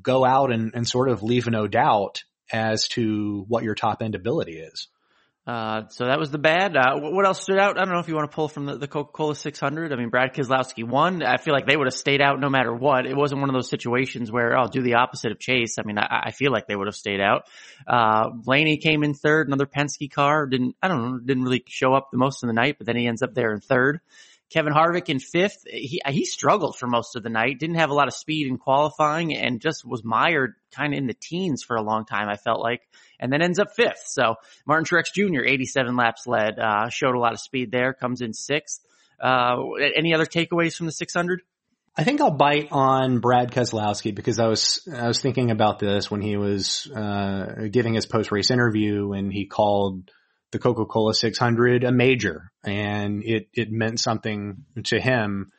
[0.00, 4.14] go out and, and sort of leave no doubt as to what your top end
[4.14, 4.88] ability is.
[5.46, 6.76] Uh, so that was the bad.
[6.76, 7.78] Uh, what else stood out?
[7.78, 9.92] I don't know if you want to pull from the, the Coca-Cola 600.
[9.92, 11.22] I mean, Brad Keselowski won.
[11.22, 13.06] I feel like they would have stayed out no matter what.
[13.06, 15.76] It wasn't one of those situations where I'll oh, do the opposite of Chase.
[15.78, 17.46] I mean, I, I feel like they would have stayed out.
[17.86, 20.46] Uh, Blaney came in third, another Penske car.
[20.46, 22.96] Didn't, I don't know, didn't really show up the most of the night, but then
[22.96, 24.00] he ends up there in third.
[24.50, 25.64] Kevin Harvick in fifth.
[25.66, 28.58] He, he struggled for most of the night, didn't have a lot of speed in
[28.58, 32.36] qualifying and just was mired kind of in the teens for a long time, I
[32.36, 32.82] felt like,
[33.18, 34.04] and then ends up fifth.
[34.06, 34.34] So
[34.66, 38.32] Martin Truex Jr., 87 laps led, uh, showed a lot of speed there, comes in
[38.32, 38.80] sixth.
[39.20, 39.56] Uh,
[39.96, 41.42] any other takeaways from the 600?
[41.96, 46.10] I think I'll bite on Brad Keselowski because I was I was thinking about this
[46.10, 50.10] when he was uh, giving his post race interview and he called
[50.52, 55.52] the Coca-Cola 600 a major and it, it meant something to him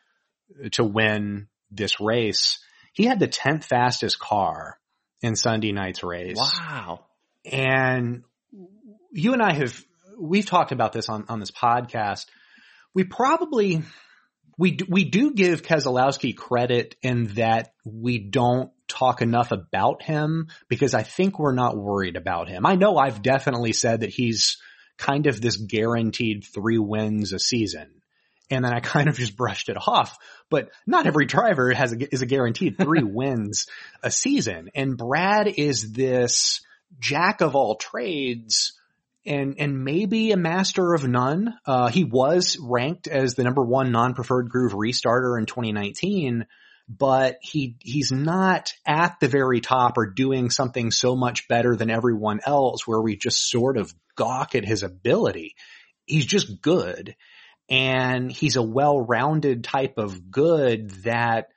[0.73, 2.59] to win this race.
[2.93, 4.77] He had the 10th fastest car
[5.21, 6.37] in Sunday night's race.
[6.37, 7.05] Wow.
[7.49, 8.23] And
[9.11, 9.81] you and I have,
[10.19, 12.25] we've talked about this on, on this podcast.
[12.93, 13.83] We probably,
[14.57, 20.93] we, we do give Keselowski credit in that we don't talk enough about him because
[20.93, 22.65] I think we're not worried about him.
[22.65, 24.57] I know I've definitely said that he's
[25.01, 27.89] kind of this guaranteed three wins a season.
[28.49, 30.17] And then I kind of just brushed it off,
[30.49, 33.67] but not every driver has a, is a guaranteed three wins
[34.03, 34.69] a season.
[34.75, 36.61] And Brad is this
[36.99, 38.73] jack of all trades
[39.25, 41.53] and, and maybe a master of none.
[41.65, 46.45] Uh, he was ranked as the number one non-preferred groove restarter in 2019,
[46.87, 51.89] but he, he's not at the very top or doing something so much better than
[51.89, 55.55] everyone else where we just sort of gawk at his ability.
[56.05, 57.15] He's just good
[57.69, 61.47] and he's a well-rounded type of good that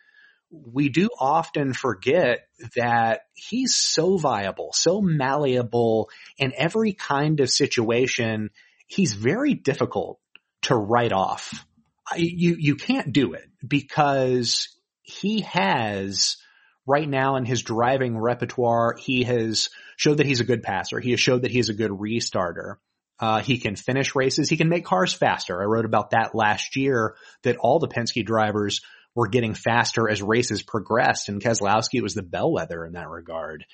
[0.50, 8.50] we do often forget that he's so viable, so malleable in every kind of situation.
[8.86, 10.20] He's very difficult
[10.62, 11.66] to write off.
[12.14, 14.68] You, you can't do it because
[15.04, 16.38] he has
[16.86, 20.98] right now in his driving repertoire, he has showed that he's a good passer.
[20.98, 22.76] He has showed that he's a good restarter.
[23.20, 24.48] Uh, he can finish races.
[24.48, 25.62] He can make cars faster.
[25.62, 28.80] I wrote about that last year that all the Penske drivers
[29.14, 33.64] were getting faster as races progressed and Keselowski was the bellwether in that regard.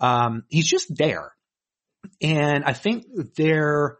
[0.00, 1.32] Um, he's just there.
[2.22, 3.04] And I think
[3.36, 3.98] there,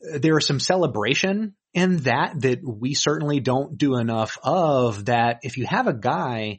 [0.00, 5.56] there is some celebration in that that we certainly don't do enough of that if
[5.56, 6.58] you have a guy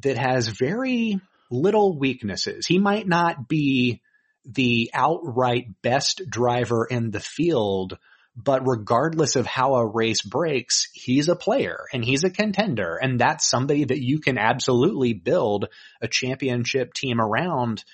[0.00, 1.20] that has very
[1.50, 4.00] little weaknesses, he might not be
[4.44, 7.98] the outright best driver in the field,
[8.36, 12.96] but regardless of how a race breaks, he's a player and he's a contender.
[12.96, 15.66] And that's somebody that you can absolutely build
[16.00, 17.84] a championship team around.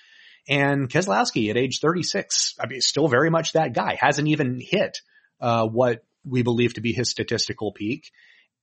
[0.47, 3.97] And Keselowski at age 36, I mean, still very much that guy.
[3.99, 5.01] Hasn't even hit,
[5.41, 8.11] uh, what we believe to be his statistical peak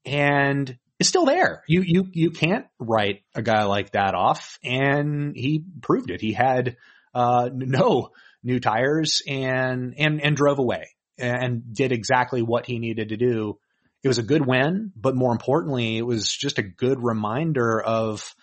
[0.05, 1.63] and is still there.
[1.67, 4.57] You, you, you can't write a guy like that off.
[4.63, 6.21] And he proved it.
[6.21, 6.77] He had,
[7.13, 8.09] uh, no
[8.43, 13.57] new tires and, and, and drove away and did exactly what he needed to do.
[14.03, 18.35] It was a good win, but more importantly, it was just a good reminder of,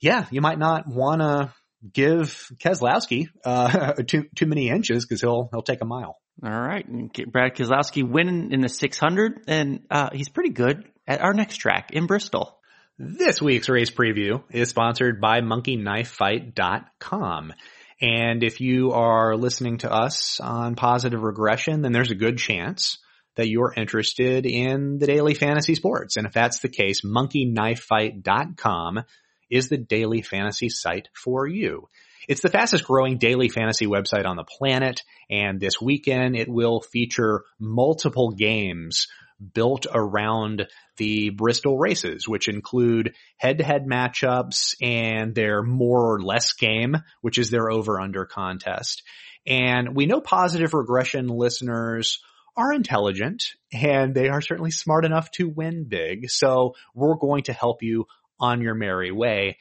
[0.00, 1.52] yeah, you might not want to
[1.92, 6.16] give Keselowski, uh, too, too many inches because he'll, he'll take a mile.
[6.44, 6.84] All right.
[7.30, 11.92] Brad Keselowski winning in the 600 and, uh, he's pretty good at our next track
[11.92, 12.58] in Bristol.
[12.98, 17.52] This week's race preview is sponsored by monkeyknifefight.com.
[18.00, 22.98] And if you are listening to us on positive regression, then there's a good chance
[23.36, 26.16] that you're interested in the daily fantasy sports.
[26.16, 29.04] And if that's the case, monkeyknifefight.com
[29.50, 31.88] is the daily fantasy site for you.
[32.28, 35.02] It's the fastest growing daily fantasy website on the planet.
[35.32, 39.06] And this weekend it will feature multiple games
[39.54, 40.66] built around
[40.98, 46.96] the Bristol races, which include head to head matchups and their more or less game,
[47.22, 49.02] which is their over under contest.
[49.46, 52.20] And we know positive regression listeners
[52.54, 53.42] are intelligent
[53.72, 56.28] and they are certainly smart enough to win big.
[56.28, 58.04] So we're going to help you
[58.38, 59.56] on your merry way.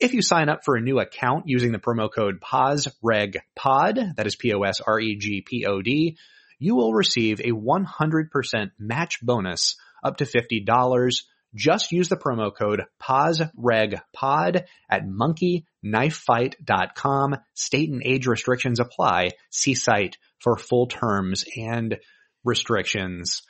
[0.00, 4.34] If you sign up for a new account using the promo code POSREGPOD, that is
[4.34, 6.16] P-O-S-R-E-G-P-O-D,
[6.58, 11.22] you will receive a 100% match bonus up to $50.
[11.54, 17.36] Just use the promo code POSREGPOD at monkeyknifefight.com.
[17.52, 19.32] State and age restrictions apply.
[19.50, 21.98] See site for full terms and
[22.42, 23.42] restrictions.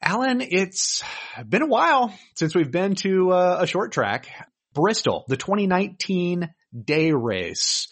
[0.00, 1.02] Alan, it's
[1.48, 4.28] been a while since we've been to uh, a short track.
[4.74, 6.52] Bristol, the 2019
[6.84, 7.88] day race.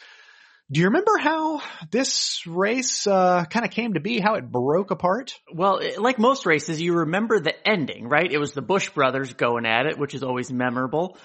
[0.73, 4.21] Do you remember how this race uh, kind of came to be?
[4.21, 5.35] How it broke apart?
[5.53, 8.31] Well, like most races, you remember the ending, right?
[8.31, 11.19] It was the Busch brothers going at it, which is always memorable.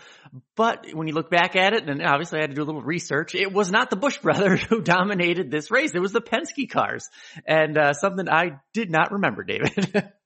[0.56, 2.82] But when you look back at it, and obviously I had to do a little
[2.82, 5.92] research, it was not the Busch brothers who dominated this race.
[5.94, 7.08] It was the Penske cars,
[7.46, 10.12] and uh, something I did not remember, David.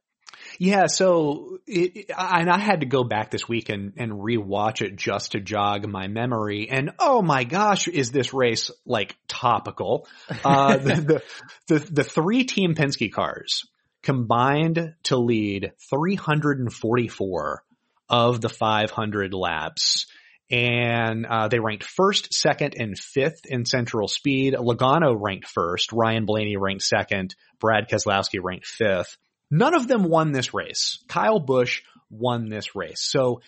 [0.61, 4.97] Yeah, so it, and I had to go back this week and, and rewatch it
[4.97, 6.67] just to jog my memory.
[6.69, 10.05] And oh my gosh, is this race like topical?
[10.43, 10.95] Uh, the,
[11.67, 13.63] the, the, the three team Penske cars
[14.03, 17.63] combined to lead 344
[18.09, 20.07] of the 500 laps.
[20.51, 24.55] and uh, they ranked first, second, and fifth in Central Speed.
[24.55, 29.17] Logano ranked first, Ryan Blaney ranked second, Brad Keselowski ranked fifth.
[29.51, 30.99] None of them won this race.
[31.07, 33.01] Kyle Busch won this race.
[33.01, 33.41] So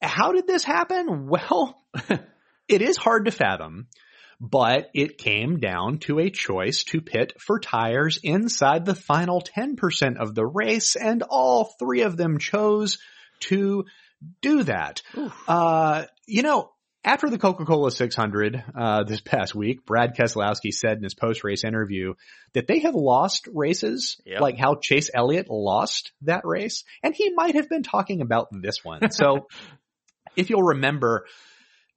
[0.00, 1.28] how did this happen?
[1.28, 1.82] Well,
[2.68, 3.88] it is hard to fathom,
[4.40, 10.16] but it came down to a choice to pit for tires inside the final 10%
[10.18, 12.98] of the race, and all three of them chose
[13.40, 13.84] to
[14.40, 15.02] do that.
[15.46, 16.70] Uh, you know,
[17.04, 22.14] after the Coca-Cola 600 uh, this past week, Brad Keselowski said in his post-race interview
[22.54, 24.40] that they have lost races, Yep.
[24.40, 28.82] like how Chase Elliott lost that race, and he might have been talking about this
[28.82, 29.00] one.
[29.10, 29.46] So,
[30.34, 31.26] if you'll remember,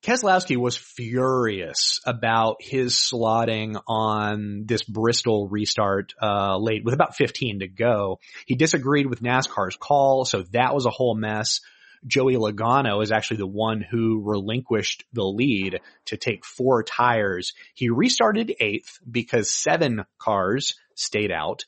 [0.03, 7.60] Keselowski was furious about his slotting on this Bristol restart uh, late with about 15
[7.60, 8.20] to go.
[8.45, 11.62] He disagreed with NASCAR's call, so that was a whole mess.
[12.05, 17.53] Joey Logano is actually the one who relinquished the lead to take four tires.
[17.73, 21.65] He restarted eighth because seven cars stayed out.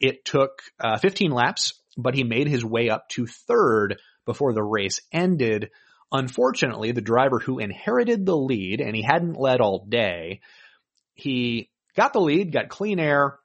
[0.00, 4.62] It took uh, 15 laps, but he made his way up to third before the
[4.62, 5.70] race ended.
[6.10, 10.40] Unfortunately, the driver who inherited the lead, and he hadn't led all day,
[11.14, 13.38] he got the lead, got clean air.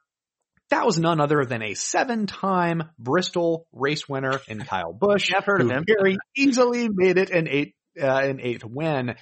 [0.70, 5.32] That was none other than a seven-time Bristol race winner in Kyle Busch.
[5.36, 5.84] I've heard of him.
[5.86, 9.14] Very easily made it an eight, uh, an eighth win.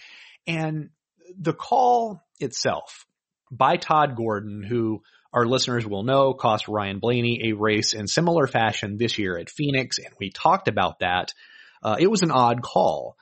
[0.46, 0.90] And
[1.38, 3.06] the call itself
[3.50, 8.46] by Todd Gordon, who our listeners will know cost Ryan Blaney a race in similar
[8.46, 9.98] fashion this year at Phoenix.
[9.98, 11.32] And we talked about that.
[11.82, 13.16] Uh, it was an odd call.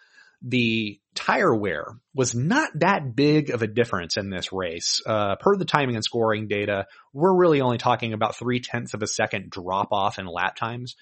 [0.47, 5.01] The tire wear was not that big of a difference in this race.
[5.07, 9.03] Uh, per the timing and scoring data, we're really only talking about three tenths of
[9.03, 10.97] a second drop off in lap times.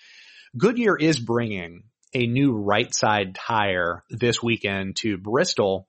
[0.56, 1.84] Goodyear is bringing
[2.14, 5.88] a new right side tire this weekend to Bristol,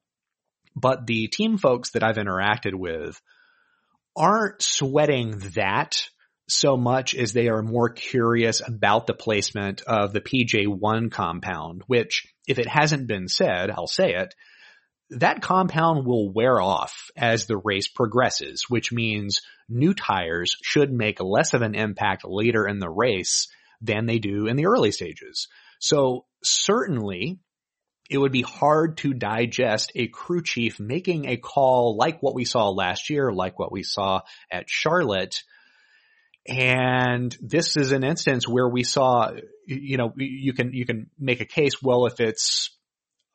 [0.76, 3.22] but the team folks that I've interacted with
[4.16, 6.08] aren't sweating that
[6.54, 12.28] so much as they are more curious about the placement of the PJ1 compound, which
[12.48, 14.34] if it hasn't been said, I'll say it,
[15.10, 21.22] that compound will wear off as the race progresses, which means new tires should make
[21.22, 23.48] less of an impact later in the race
[23.82, 25.48] than they do in the early stages.
[25.80, 27.40] So certainly
[28.10, 32.46] it would be hard to digest a crew chief making a call like what we
[32.46, 35.42] saw last year, like what we saw at Charlotte.
[36.48, 39.32] And this is an instance where we saw,
[39.66, 42.70] you know, you can, you can make a case, well, if it's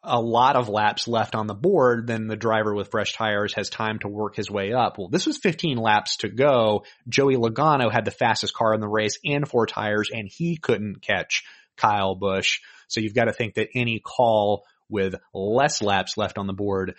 [0.02, 3.68] a lot of laps left on the board, then the driver with fresh tires has
[3.68, 4.98] time to work his way up.
[4.98, 6.84] Well, this was 15 laps to go.
[7.08, 11.02] Joey Logano had the fastest car in the race and four tires and he couldn't
[11.02, 11.44] catch
[11.76, 12.60] Kyle Busch.
[12.88, 16.94] So you've got to think that any call with less laps left on the board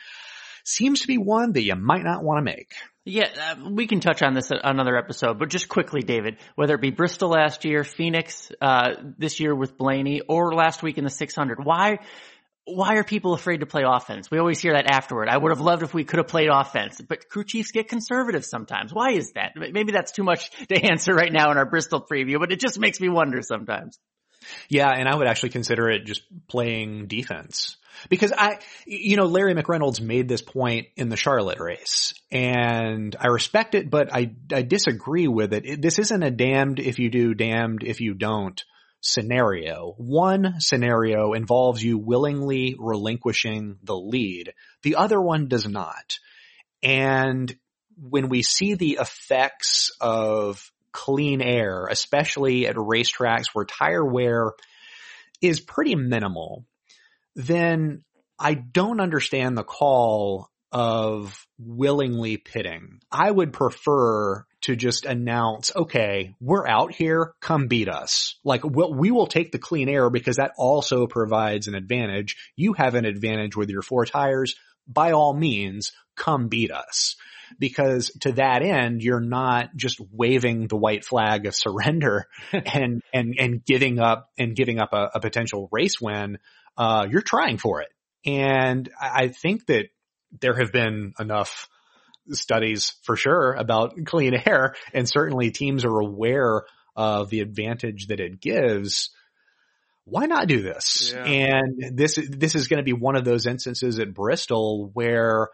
[0.69, 2.73] seems to be one that you might not want to make.
[3.05, 6.81] Yeah, uh, we can touch on this another episode, but just quickly, David, whether it
[6.81, 11.09] be Bristol last year, Phoenix uh, this year with Blaney, or last week in the
[11.09, 11.99] 600, why
[12.65, 14.29] why are people afraid to play offense?
[14.29, 15.27] We always hear that afterward.
[15.27, 18.45] I would have loved if we could have played offense, but crew chiefs get conservative
[18.45, 18.93] sometimes.
[18.93, 19.53] Why is that?
[19.55, 22.79] Maybe that's too much to answer right now in our Bristol preview, but it just
[22.79, 23.97] makes me wonder sometimes.
[24.69, 27.77] Yeah, and I would actually consider it just playing defense.
[28.07, 33.27] Because I, you know, Larry McReynolds made this point in the Charlotte race and I
[33.27, 35.65] respect it, but I, I disagree with it.
[35.65, 35.81] it.
[35.81, 38.61] This isn't a damned if you do, damned if you don't
[39.01, 39.95] scenario.
[39.97, 44.53] One scenario involves you willingly relinquishing the lead.
[44.83, 46.19] The other one does not.
[46.83, 47.53] And
[47.97, 54.51] when we see the effects of clean air, especially at racetracks where tire wear
[55.41, 56.65] is pretty minimal,
[57.35, 58.03] then
[58.37, 62.99] I don't understand the call of willingly pitting.
[63.11, 68.37] I would prefer to just announce, okay, we're out here, come beat us.
[68.43, 72.35] Like we'll, we will take the clean air because that also provides an advantage.
[72.55, 74.55] You have an advantage with your four tires.
[74.87, 77.15] By all means, come beat us.
[77.57, 83.35] Because to that end, you're not just waving the white flag of surrender and, and,
[83.39, 86.37] and giving up and giving up a, a potential race win.
[86.77, 87.89] Uh, you're trying for it.
[88.25, 89.85] And I think that
[90.41, 91.67] there have been enough
[92.31, 96.63] studies for sure about clean air and certainly teams are aware
[96.95, 99.09] of the advantage that it gives.
[100.05, 101.13] Why not do this?
[101.15, 101.23] Yeah.
[101.23, 105.49] And this, this is going to be one of those instances at Bristol where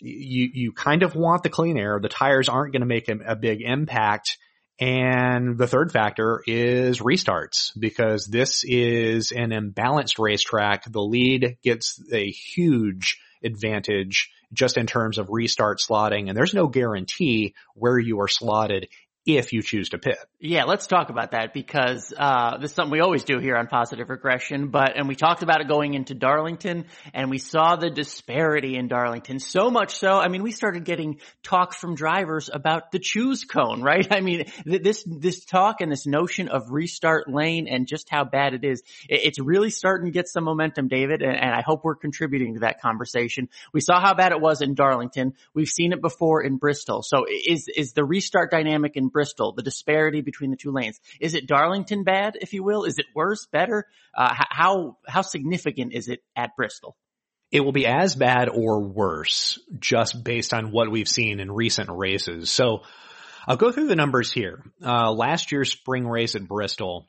[0.00, 1.98] you, you kind of want the clean air.
[2.00, 4.38] The tires aren't going to make a, a big impact
[4.78, 10.84] And the third factor is restarts because this is an imbalanced racetrack.
[10.90, 16.68] The lead gets a huge advantage just in terms of restart slotting and there's no
[16.68, 18.88] guarantee where you are slotted
[19.26, 20.18] if you choose to pit.
[20.38, 23.66] Yeah, let's talk about that because uh, this is something we always do here on
[23.66, 24.68] Positive Regression.
[24.68, 28.86] But and we talked about it going into Darlington, and we saw the disparity in
[28.86, 29.40] Darlington.
[29.40, 33.82] So much so, I mean, we started getting talk from drivers about the choose cone,
[33.82, 34.06] right?
[34.12, 38.22] I mean, th- this this talk and this notion of restart lane and just how
[38.22, 41.22] bad it is, it, it's really starting to get some momentum, David.
[41.22, 43.48] And, and I hope we're contributing to that conversation.
[43.72, 45.34] We saw how bad it was in Darlington.
[45.52, 47.02] We've seen it before in Bristol.
[47.02, 51.00] So is is the restart dynamic in Bristol, the disparity between the two lanes.
[51.22, 52.84] Is it Darlington bad, if you will?
[52.84, 53.86] Is it worse, better?
[54.14, 56.98] Uh, how, how significant is it at Bristol?
[57.50, 61.88] It will be as bad or worse just based on what we've seen in recent
[61.90, 62.50] races.
[62.50, 62.82] So
[63.46, 64.62] I'll go through the numbers here.
[64.84, 67.08] Uh, last year's spring race at Bristol,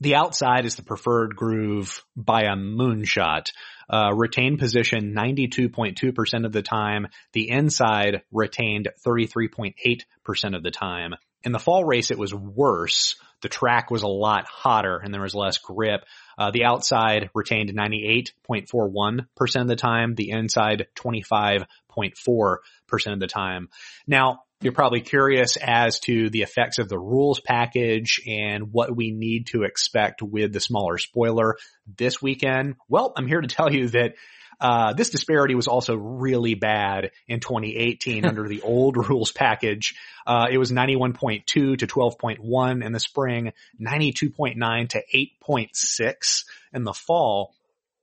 [0.00, 3.46] the outside is the preferred groove by a moonshot.
[3.88, 7.06] Uh, retained position 92.2% of the time.
[7.32, 11.14] The inside retained 33.8% of the time.
[11.46, 13.14] In the fall race, it was worse.
[13.40, 16.04] The track was a lot hotter and there was less grip.
[16.36, 20.16] Uh, the outside retained 98.41% of the time.
[20.16, 22.58] The inside 25.4%
[23.06, 23.68] of the time.
[24.08, 29.12] Now, you're probably curious as to the effects of the rules package and what we
[29.12, 31.58] need to expect with the smaller spoiler
[31.96, 32.74] this weekend.
[32.88, 34.14] Well, I'm here to tell you that
[34.60, 39.94] uh, this disparity was also really bad in 2018 under the old rules package.
[40.26, 45.02] Uh, it was 91.2 to 12.1 in the spring, 92.9 to
[45.48, 47.54] 8.6 in the fall.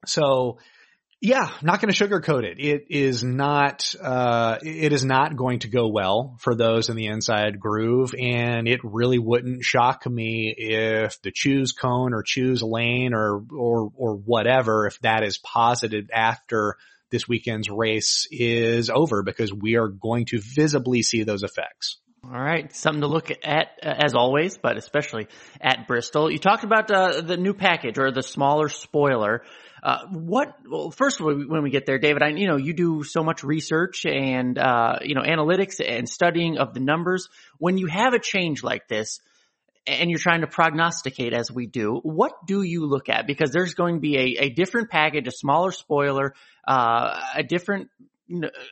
[0.05, 0.59] So
[1.23, 2.59] yeah, not going to sugarcoat it.
[2.59, 7.05] It is not, uh, it is not going to go well for those in the
[7.05, 8.13] inside groove.
[8.13, 13.89] And it really wouldn't shock me if the choose cone or choose lane or, or,
[13.95, 16.75] or whatever, if that is posited after
[17.09, 22.01] this weekend's race is over because we are going to visibly see those effects.
[22.25, 25.27] All right, something to look at uh, as always, but especially
[25.59, 26.31] at Bristol.
[26.31, 29.43] You talked about uh, the new package or the smaller spoiler.
[29.83, 30.55] Uh, what?
[30.65, 33.23] Well, first of all, when we get there, David, I you know you do so
[33.23, 37.27] much research and uh, you know analytics and studying of the numbers.
[37.57, 39.19] When you have a change like this,
[39.85, 43.27] and you're trying to prognosticate as we do, what do you look at?
[43.27, 47.89] Because there's going to be a, a different package, a smaller spoiler, uh, a different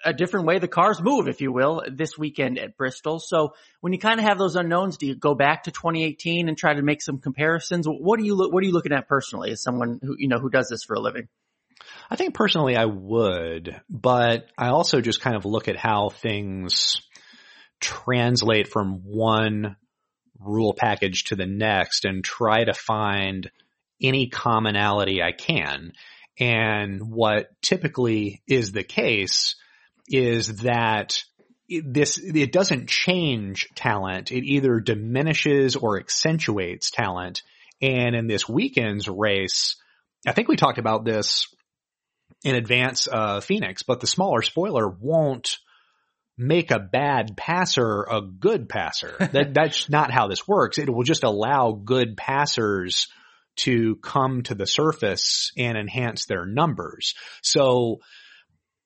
[0.05, 3.19] a different way the cars move, if you will, this weekend at Bristol.
[3.19, 6.57] So when you kind of have those unknowns, do you go back to 2018 and
[6.57, 7.85] try to make some comparisons?
[7.87, 10.39] What do you look, what are you looking at personally as someone who, you know,
[10.39, 11.27] who does this for a living?
[12.09, 17.01] I think personally I would, but I also just kind of look at how things
[17.79, 19.75] translate from one
[20.39, 23.49] rule package to the next and try to find
[24.01, 25.91] any commonality I can.
[26.39, 29.55] And what typically is the case
[30.07, 31.23] is that
[31.69, 34.31] this, it doesn't change talent.
[34.31, 37.43] It either diminishes or accentuates talent.
[37.81, 39.77] And in this weekend's race,
[40.27, 41.47] I think we talked about this
[42.43, 45.57] in advance of Phoenix, but the smaller spoiler won't
[46.37, 49.15] make a bad passer a good passer.
[49.31, 50.77] that, that's not how this works.
[50.77, 53.07] It will just allow good passers
[53.57, 57.15] to come to the surface and enhance their numbers.
[57.41, 57.99] So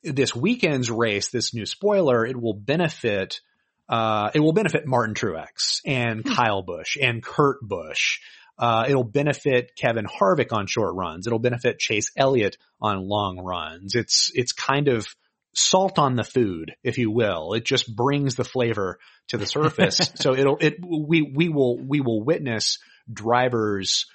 [0.04, 3.42] this weekend's race, this new spoiler, it will benefit
[3.88, 6.34] uh, it will benefit Martin Truex and hmm.
[6.34, 8.20] Kyle Busch and Kurt Busch.
[8.58, 11.28] Uh, it'll benefit Kevin Harvick on short runs.
[11.28, 13.96] It'll benefit Chase Elliott on long runs.
[13.96, 15.08] It's, it's kind of
[15.54, 17.54] salt on the food, if you will.
[17.54, 18.98] It just brings the flavor
[19.28, 19.98] to the surface.
[20.16, 22.80] so it'll, it, we, we will, we will witness
[23.12, 24.06] drivers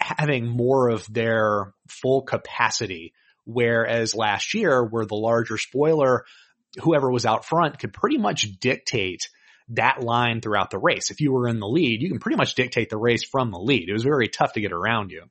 [0.00, 3.12] having more of their full capacity.
[3.44, 6.24] Whereas last year, where the larger spoiler,
[6.80, 9.28] whoever was out front could pretty much dictate
[9.70, 11.10] that line throughout the race.
[11.10, 13.58] If you were in the lead, you can pretty much dictate the race from the
[13.58, 13.88] lead.
[13.88, 15.24] It was very tough to get around you.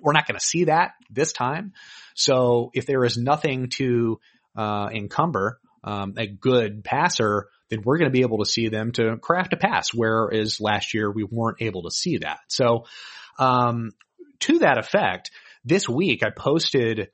[0.00, 1.72] We're not going to see that this time.
[2.14, 4.20] So if there is nothing to
[4.56, 8.92] uh, encumber um, a good passer, then we're going to be able to see them
[8.92, 9.92] to craft a pass.
[9.92, 12.38] Whereas last year we weren't able to see that.
[12.48, 12.86] So
[13.38, 13.92] um,
[14.40, 15.30] to that effect,
[15.64, 17.10] this week I posted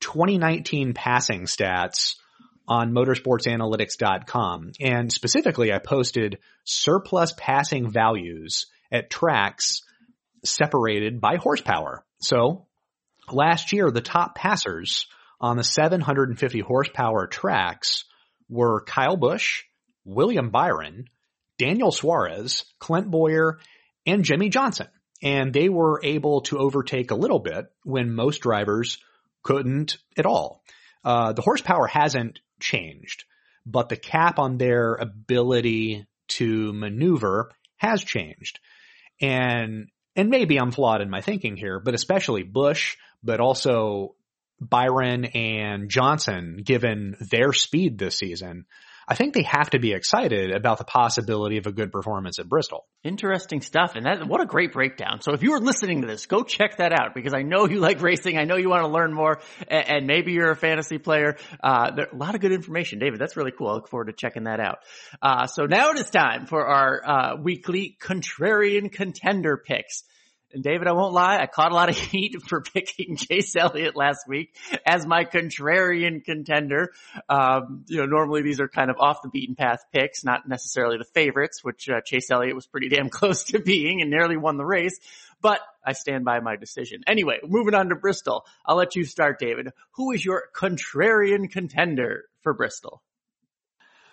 [0.00, 2.14] 2019 passing stats
[2.66, 4.72] on motorsportsanalytics.com.
[4.80, 9.82] And specifically, I posted surplus passing values at tracks
[10.44, 12.04] separated by horsepower.
[12.20, 12.66] So
[13.30, 15.06] last year, the top passers
[15.40, 18.04] on the 750 horsepower tracks
[18.48, 19.64] were Kyle Busch,
[20.04, 21.06] William Byron,
[21.58, 23.58] Daniel Suarez, Clint Bowyer,
[24.06, 24.88] and Jimmie Johnson.
[25.22, 28.98] And they were able to overtake a little bit when most drivers
[29.42, 30.62] couldn't at all.
[31.04, 33.24] Uh, the horsepower hasn't changed,
[33.66, 38.60] but the cap on their ability to maneuver has changed.
[39.20, 44.14] And, and maybe I'm flawed in my thinking here, but especially Busch, but also
[44.60, 48.66] Byron and Johnson, given their speed this season,
[49.10, 52.48] I think they have to be excited about the possibility of a good performance at
[52.48, 52.86] Bristol.
[53.02, 53.96] Interesting stuff.
[53.96, 55.20] And that, what a great breakdown.
[55.20, 57.80] So if you were listening to this, go check that out because I know you
[57.80, 58.38] like racing.
[58.38, 61.38] I know you want to learn more and, and maybe you're a fantasy player.
[61.60, 63.00] Uh, there, a lot of good information.
[63.00, 63.66] David, that's really cool.
[63.66, 64.78] I look forward to checking that out.
[65.20, 70.04] Uh, so now it is time for our, uh, weekly contrarian contender picks.
[70.52, 73.94] And David, I won't lie, I caught a lot of heat for picking Chase Elliott
[73.96, 76.92] last week as my contrarian contender.
[77.28, 80.98] Um, you know, normally these are kind of off the beaten path picks, not necessarily
[80.98, 84.56] the favorites, which uh, Chase Elliott was pretty damn close to being and nearly won
[84.56, 84.98] the race.
[85.40, 87.02] But I stand by my decision.
[87.06, 88.44] Anyway, moving on to Bristol.
[88.66, 89.68] I'll let you start, David.
[89.92, 93.02] Who is your contrarian contender for Bristol?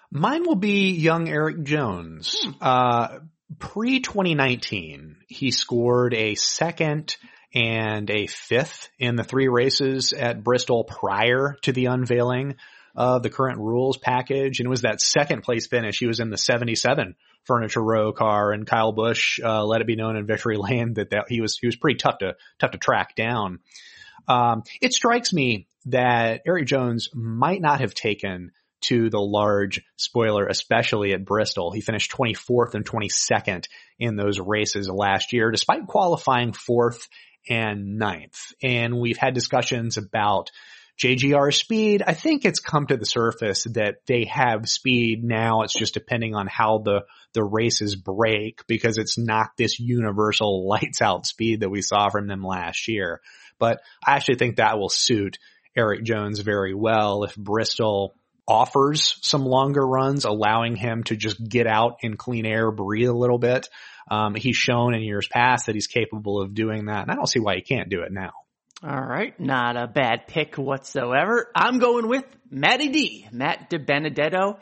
[0.10, 2.38] Mine will be young Erik Jones.
[2.42, 2.52] Hmm.
[2.62, 3.20] Uh,
[3.60, 7.16] pre 2019, he scored a second
[7.54, 12.56] and a fifth in the three races at Bristol prior to the unveiling
[12.96, 14.60] of the current rules package.
[14.60, 16.00] And it was that second place finish.
[16.00, 19.96] He was in the 77 furniture row car and Kyle Busch, uh, let it be
[19.96, 22.78] known in victory lane that, that he was, he was pretty tough to, tough to
[22.78, 23.60] track down.
[24.28, 28.52] Um, it strikes me that Erik Jones might not have taken
[28.82, 31.72] to the large spoiler, especially at Bristol.
[31.72, 33.66] He finished 24th and 22nd
[34.00, 37.08] in those races last year, despite qualifying fourth
[37.50, 38.54] and ninth.
[38.64, 40.52] And we've had discussions about
[41.00, 42.04] JGR speed.
[42.06, 45.62] I think it's come to the surface that they have speed now.
[45.62, 47.02] It's just depending on how the,
[47.34, 52.28] the races break because it's not this universal lights out speed that we saw from
[52.28, 53.22] them last year.
[53.60, 55.38] But I actually think that will suit
[55.76, 58.16] Erik Jones very well if Bristol
[58.48, 63.14] offers some longer runs, allowing him to just get out in clean air, breathe a
[63.14, 63.68] little bit.
[64.10, 67.28] Um, he's shown in years past that he's capable of doing that, and I don't
[67.28, 68.32] see why he can't do it now.
[68.84, 71.50] All right, not a bad pick whatsoever.
[71.56, 74.60] I'm going with Matty D, Matt DiBenedetto.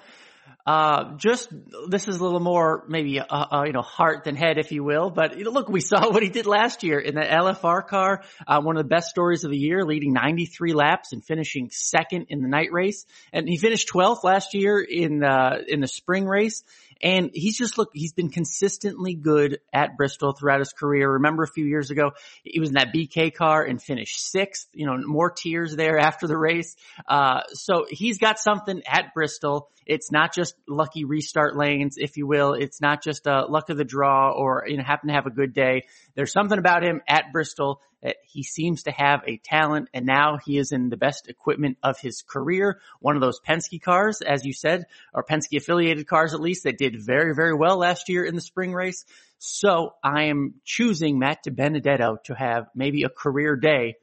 [0.66, 1.50] Uh, just,
[1.90, 4.84] this is a little more maybe, uh, uh, you know, heart than head, if you
[4.84, 5.12] will.
[5.12, 8.24] But you know, look, we saw what he did last year in the LFR car.
[8.48, 12.28] Uh, one of the best stories of the year, leading 93 laps and finishing second
[12.30, 13.06] in the night race.
[13.32, 16.64] And he finished 12th last year in, uh, in the spring race.
[17.02, 21.12] And he's just look, he's been consistently good at Bristol throughout his career.
[21.12, 22.12] Remember a few years ago,
[22.44, 26.28] he was in that BK car and finished sixth, you know, more tears there after
[26.28, 26.76] the race.
[27.08, 29.70] Uh, so he's got something at Bristol.
[29.86, 32.54] It's not just lucky restart lanes, if you will.
[32.54, 35.32] It's not just a luck of the draw or, you know, happen to have a
[35.32, 35.84] good day.
[36.16, 40.38] There's something about him at Bristol that he seems to have a talent and now
[40.44, 42.80] he is in the best equipment of his career.
[43.00, 46.78] One of those Penske cars, as you said, or Penske affiliated cars at least that
[46.78, 49.06] did very, very well last year in the spring race.
[49.40, 53.96] So I am choosing Matt DiBenedetto to have maybe a career day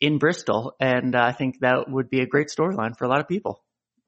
[0.00, 0.74] in Bristol.
[0.80, 3.62] And I think that would be a great storyline for a lot of people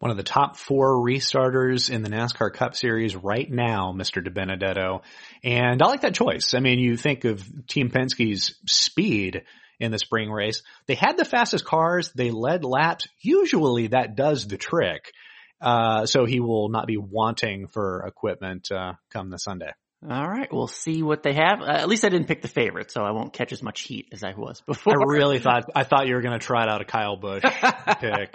[0.04, 4.22] one of the top four restarters in the NASCAR Cup Series right now, Mr.
[4.22, 5.00] DiBenedetto.
[5.42, 6.52] And I like that choice.
[6.52, 9.44] I mean, you think of Team Penske's speed
[9.80, 10.62] in the spring race.
[10.86, 12.12] They had the fastest cars.
[12.14, 13.08] They led laps.
[13.22, 15.10] Usually that does the trick.
[15.58, 19.70] Uh, so he will not be wanting for equipment, uh, come the Sunday.
[20.06, 21.62] All right, we'll see what they have.
[21.62, 24.08] Uh, at least I didn't pick the favorite, so I won't catch as much heat
[24.12, 25.00] as I was before.
[25.00, 27.42] I really thought I thought you were going to try it out a Kyle Busch
[28.00, 28.34] pick.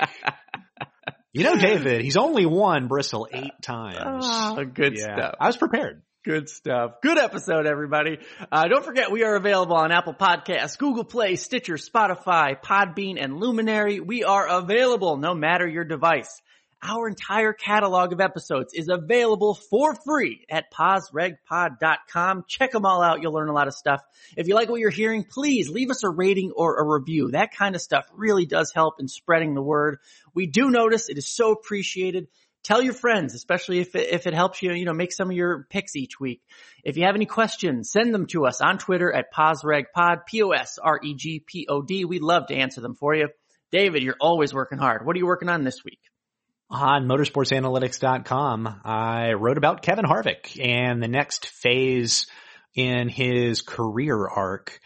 [1.32, 4.26] You know, David, he's only won Bristol eight times.
[4.28, 5.36] Oh, good yeah, stuff.
[5.40, 6.02] I was prepared.
[6.26, 6.96] Good stuff.
[7.02, 8.18] Good episode, everybody.
[8.52, 13.40] Uh, don't forget we are available on Apple Podcasts, Google Play, Stitcher, Spotify, Podbean, and
[13.40, 14.00] Luminary.
[14.00, 16.42] We are available no matter your device.
[16.82, 22.46] Our entire catalog of episodes is available for free at PosRegPod.com.
[22.48, 23.22] Check them all out.
[23.22, 24.02] You'll learn a lot of stuff.
[24.38, 27.32] If you like what you're hearing, please leave us a rating or a review.
[27.32, 29.98] That kind of stuff really does help in spreading the word.
[30.34, 32.28] We do notice it is so appreciated.
[32.64, 35.36] Tell your friends, especially if it, if it helps you, you know, make some of
[35.36, 36.42] your picks each week.
[36.86, 42.06] If you have any questions, send them to us on Twitter at PosRegPod, P-O-S-R-E-G-P-O-D.
[42.06, 43.28] We'd love to answer them for you.
[43.72, 45.06] David, you're always working hard.
[45.06, 46.00] What are you working on this week?
[46.70, 52.28] On motorsportsanalytics.com, I wrote about Kevin Harvick and the next phase
[52.76, 54.80] in his career arc.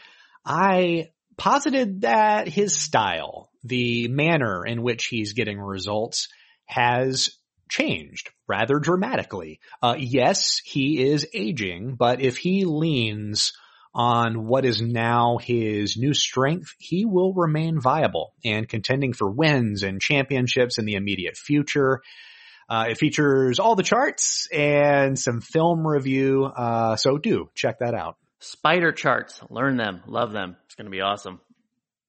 [0.45, 6.29] I posited that his style, the manner in which he's getting results
[6.65, 7.29] has
[7.69, 9.59] changed rather dramatically.
[9.81, 13.53] Uh, yes, he is aging, but if he leans
[13.93, 19.83] on what is now his new strength, he will remain viable and contending for wins
[19.83, 22.01] and championships in the immediate future.
[22.69, 27.93] Uh, it features all the charts and some film review, uh, so do check that
[27.93, 28.17] out.
[28.39, 30.57] Spider charts, learn them, love them.
[30.65, 31.39] It's going to be awesome.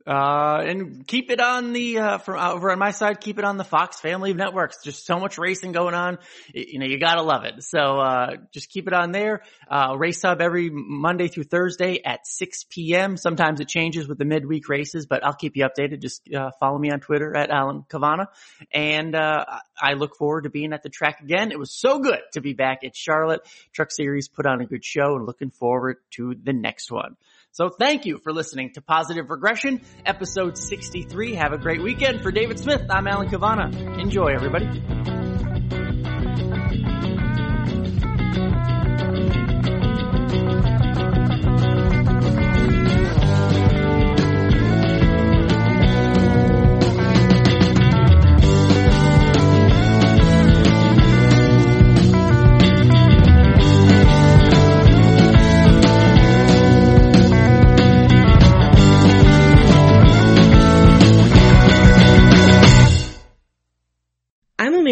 [0.07, 3.57] Uh, and keep it on the, uh, from over on my side, keep it on
[3.57, 4.83] the Fox family of networks.
[4.85, 6.19] Just so much racing going on.
[6.53, 7.63] You know, you gotta love it.
[7.63, 9.43] So, uh, just keep it on there.
[9.67, 13.17] Uh, race hub every Monday through Thursday at 6 p.m.
[13.17, 16.03] Sometimes it changes with the midweek races, but I'll keep you updated.
[16.03, 18.29] Just, uh, follow me on Twitter at Alan Cavanna.
[18.73, 19.47] And, uh,
[19.81, 21.51] I look forward to being at the track again.
[21.51, 23.41] It was so good to be back at Charlotte.
[23.73, 27.17] Truck Series put on a good show and looking forward to the next one.
[27.55, 31.37] So thank you for listening to Positive Regression, episode 63.
[31.37, 32.21] Have a great weekend.
[32.21, 33.71] For David Smith, I'm Alan Cavanna.
[34.01, 35.24] Enjoy everybody.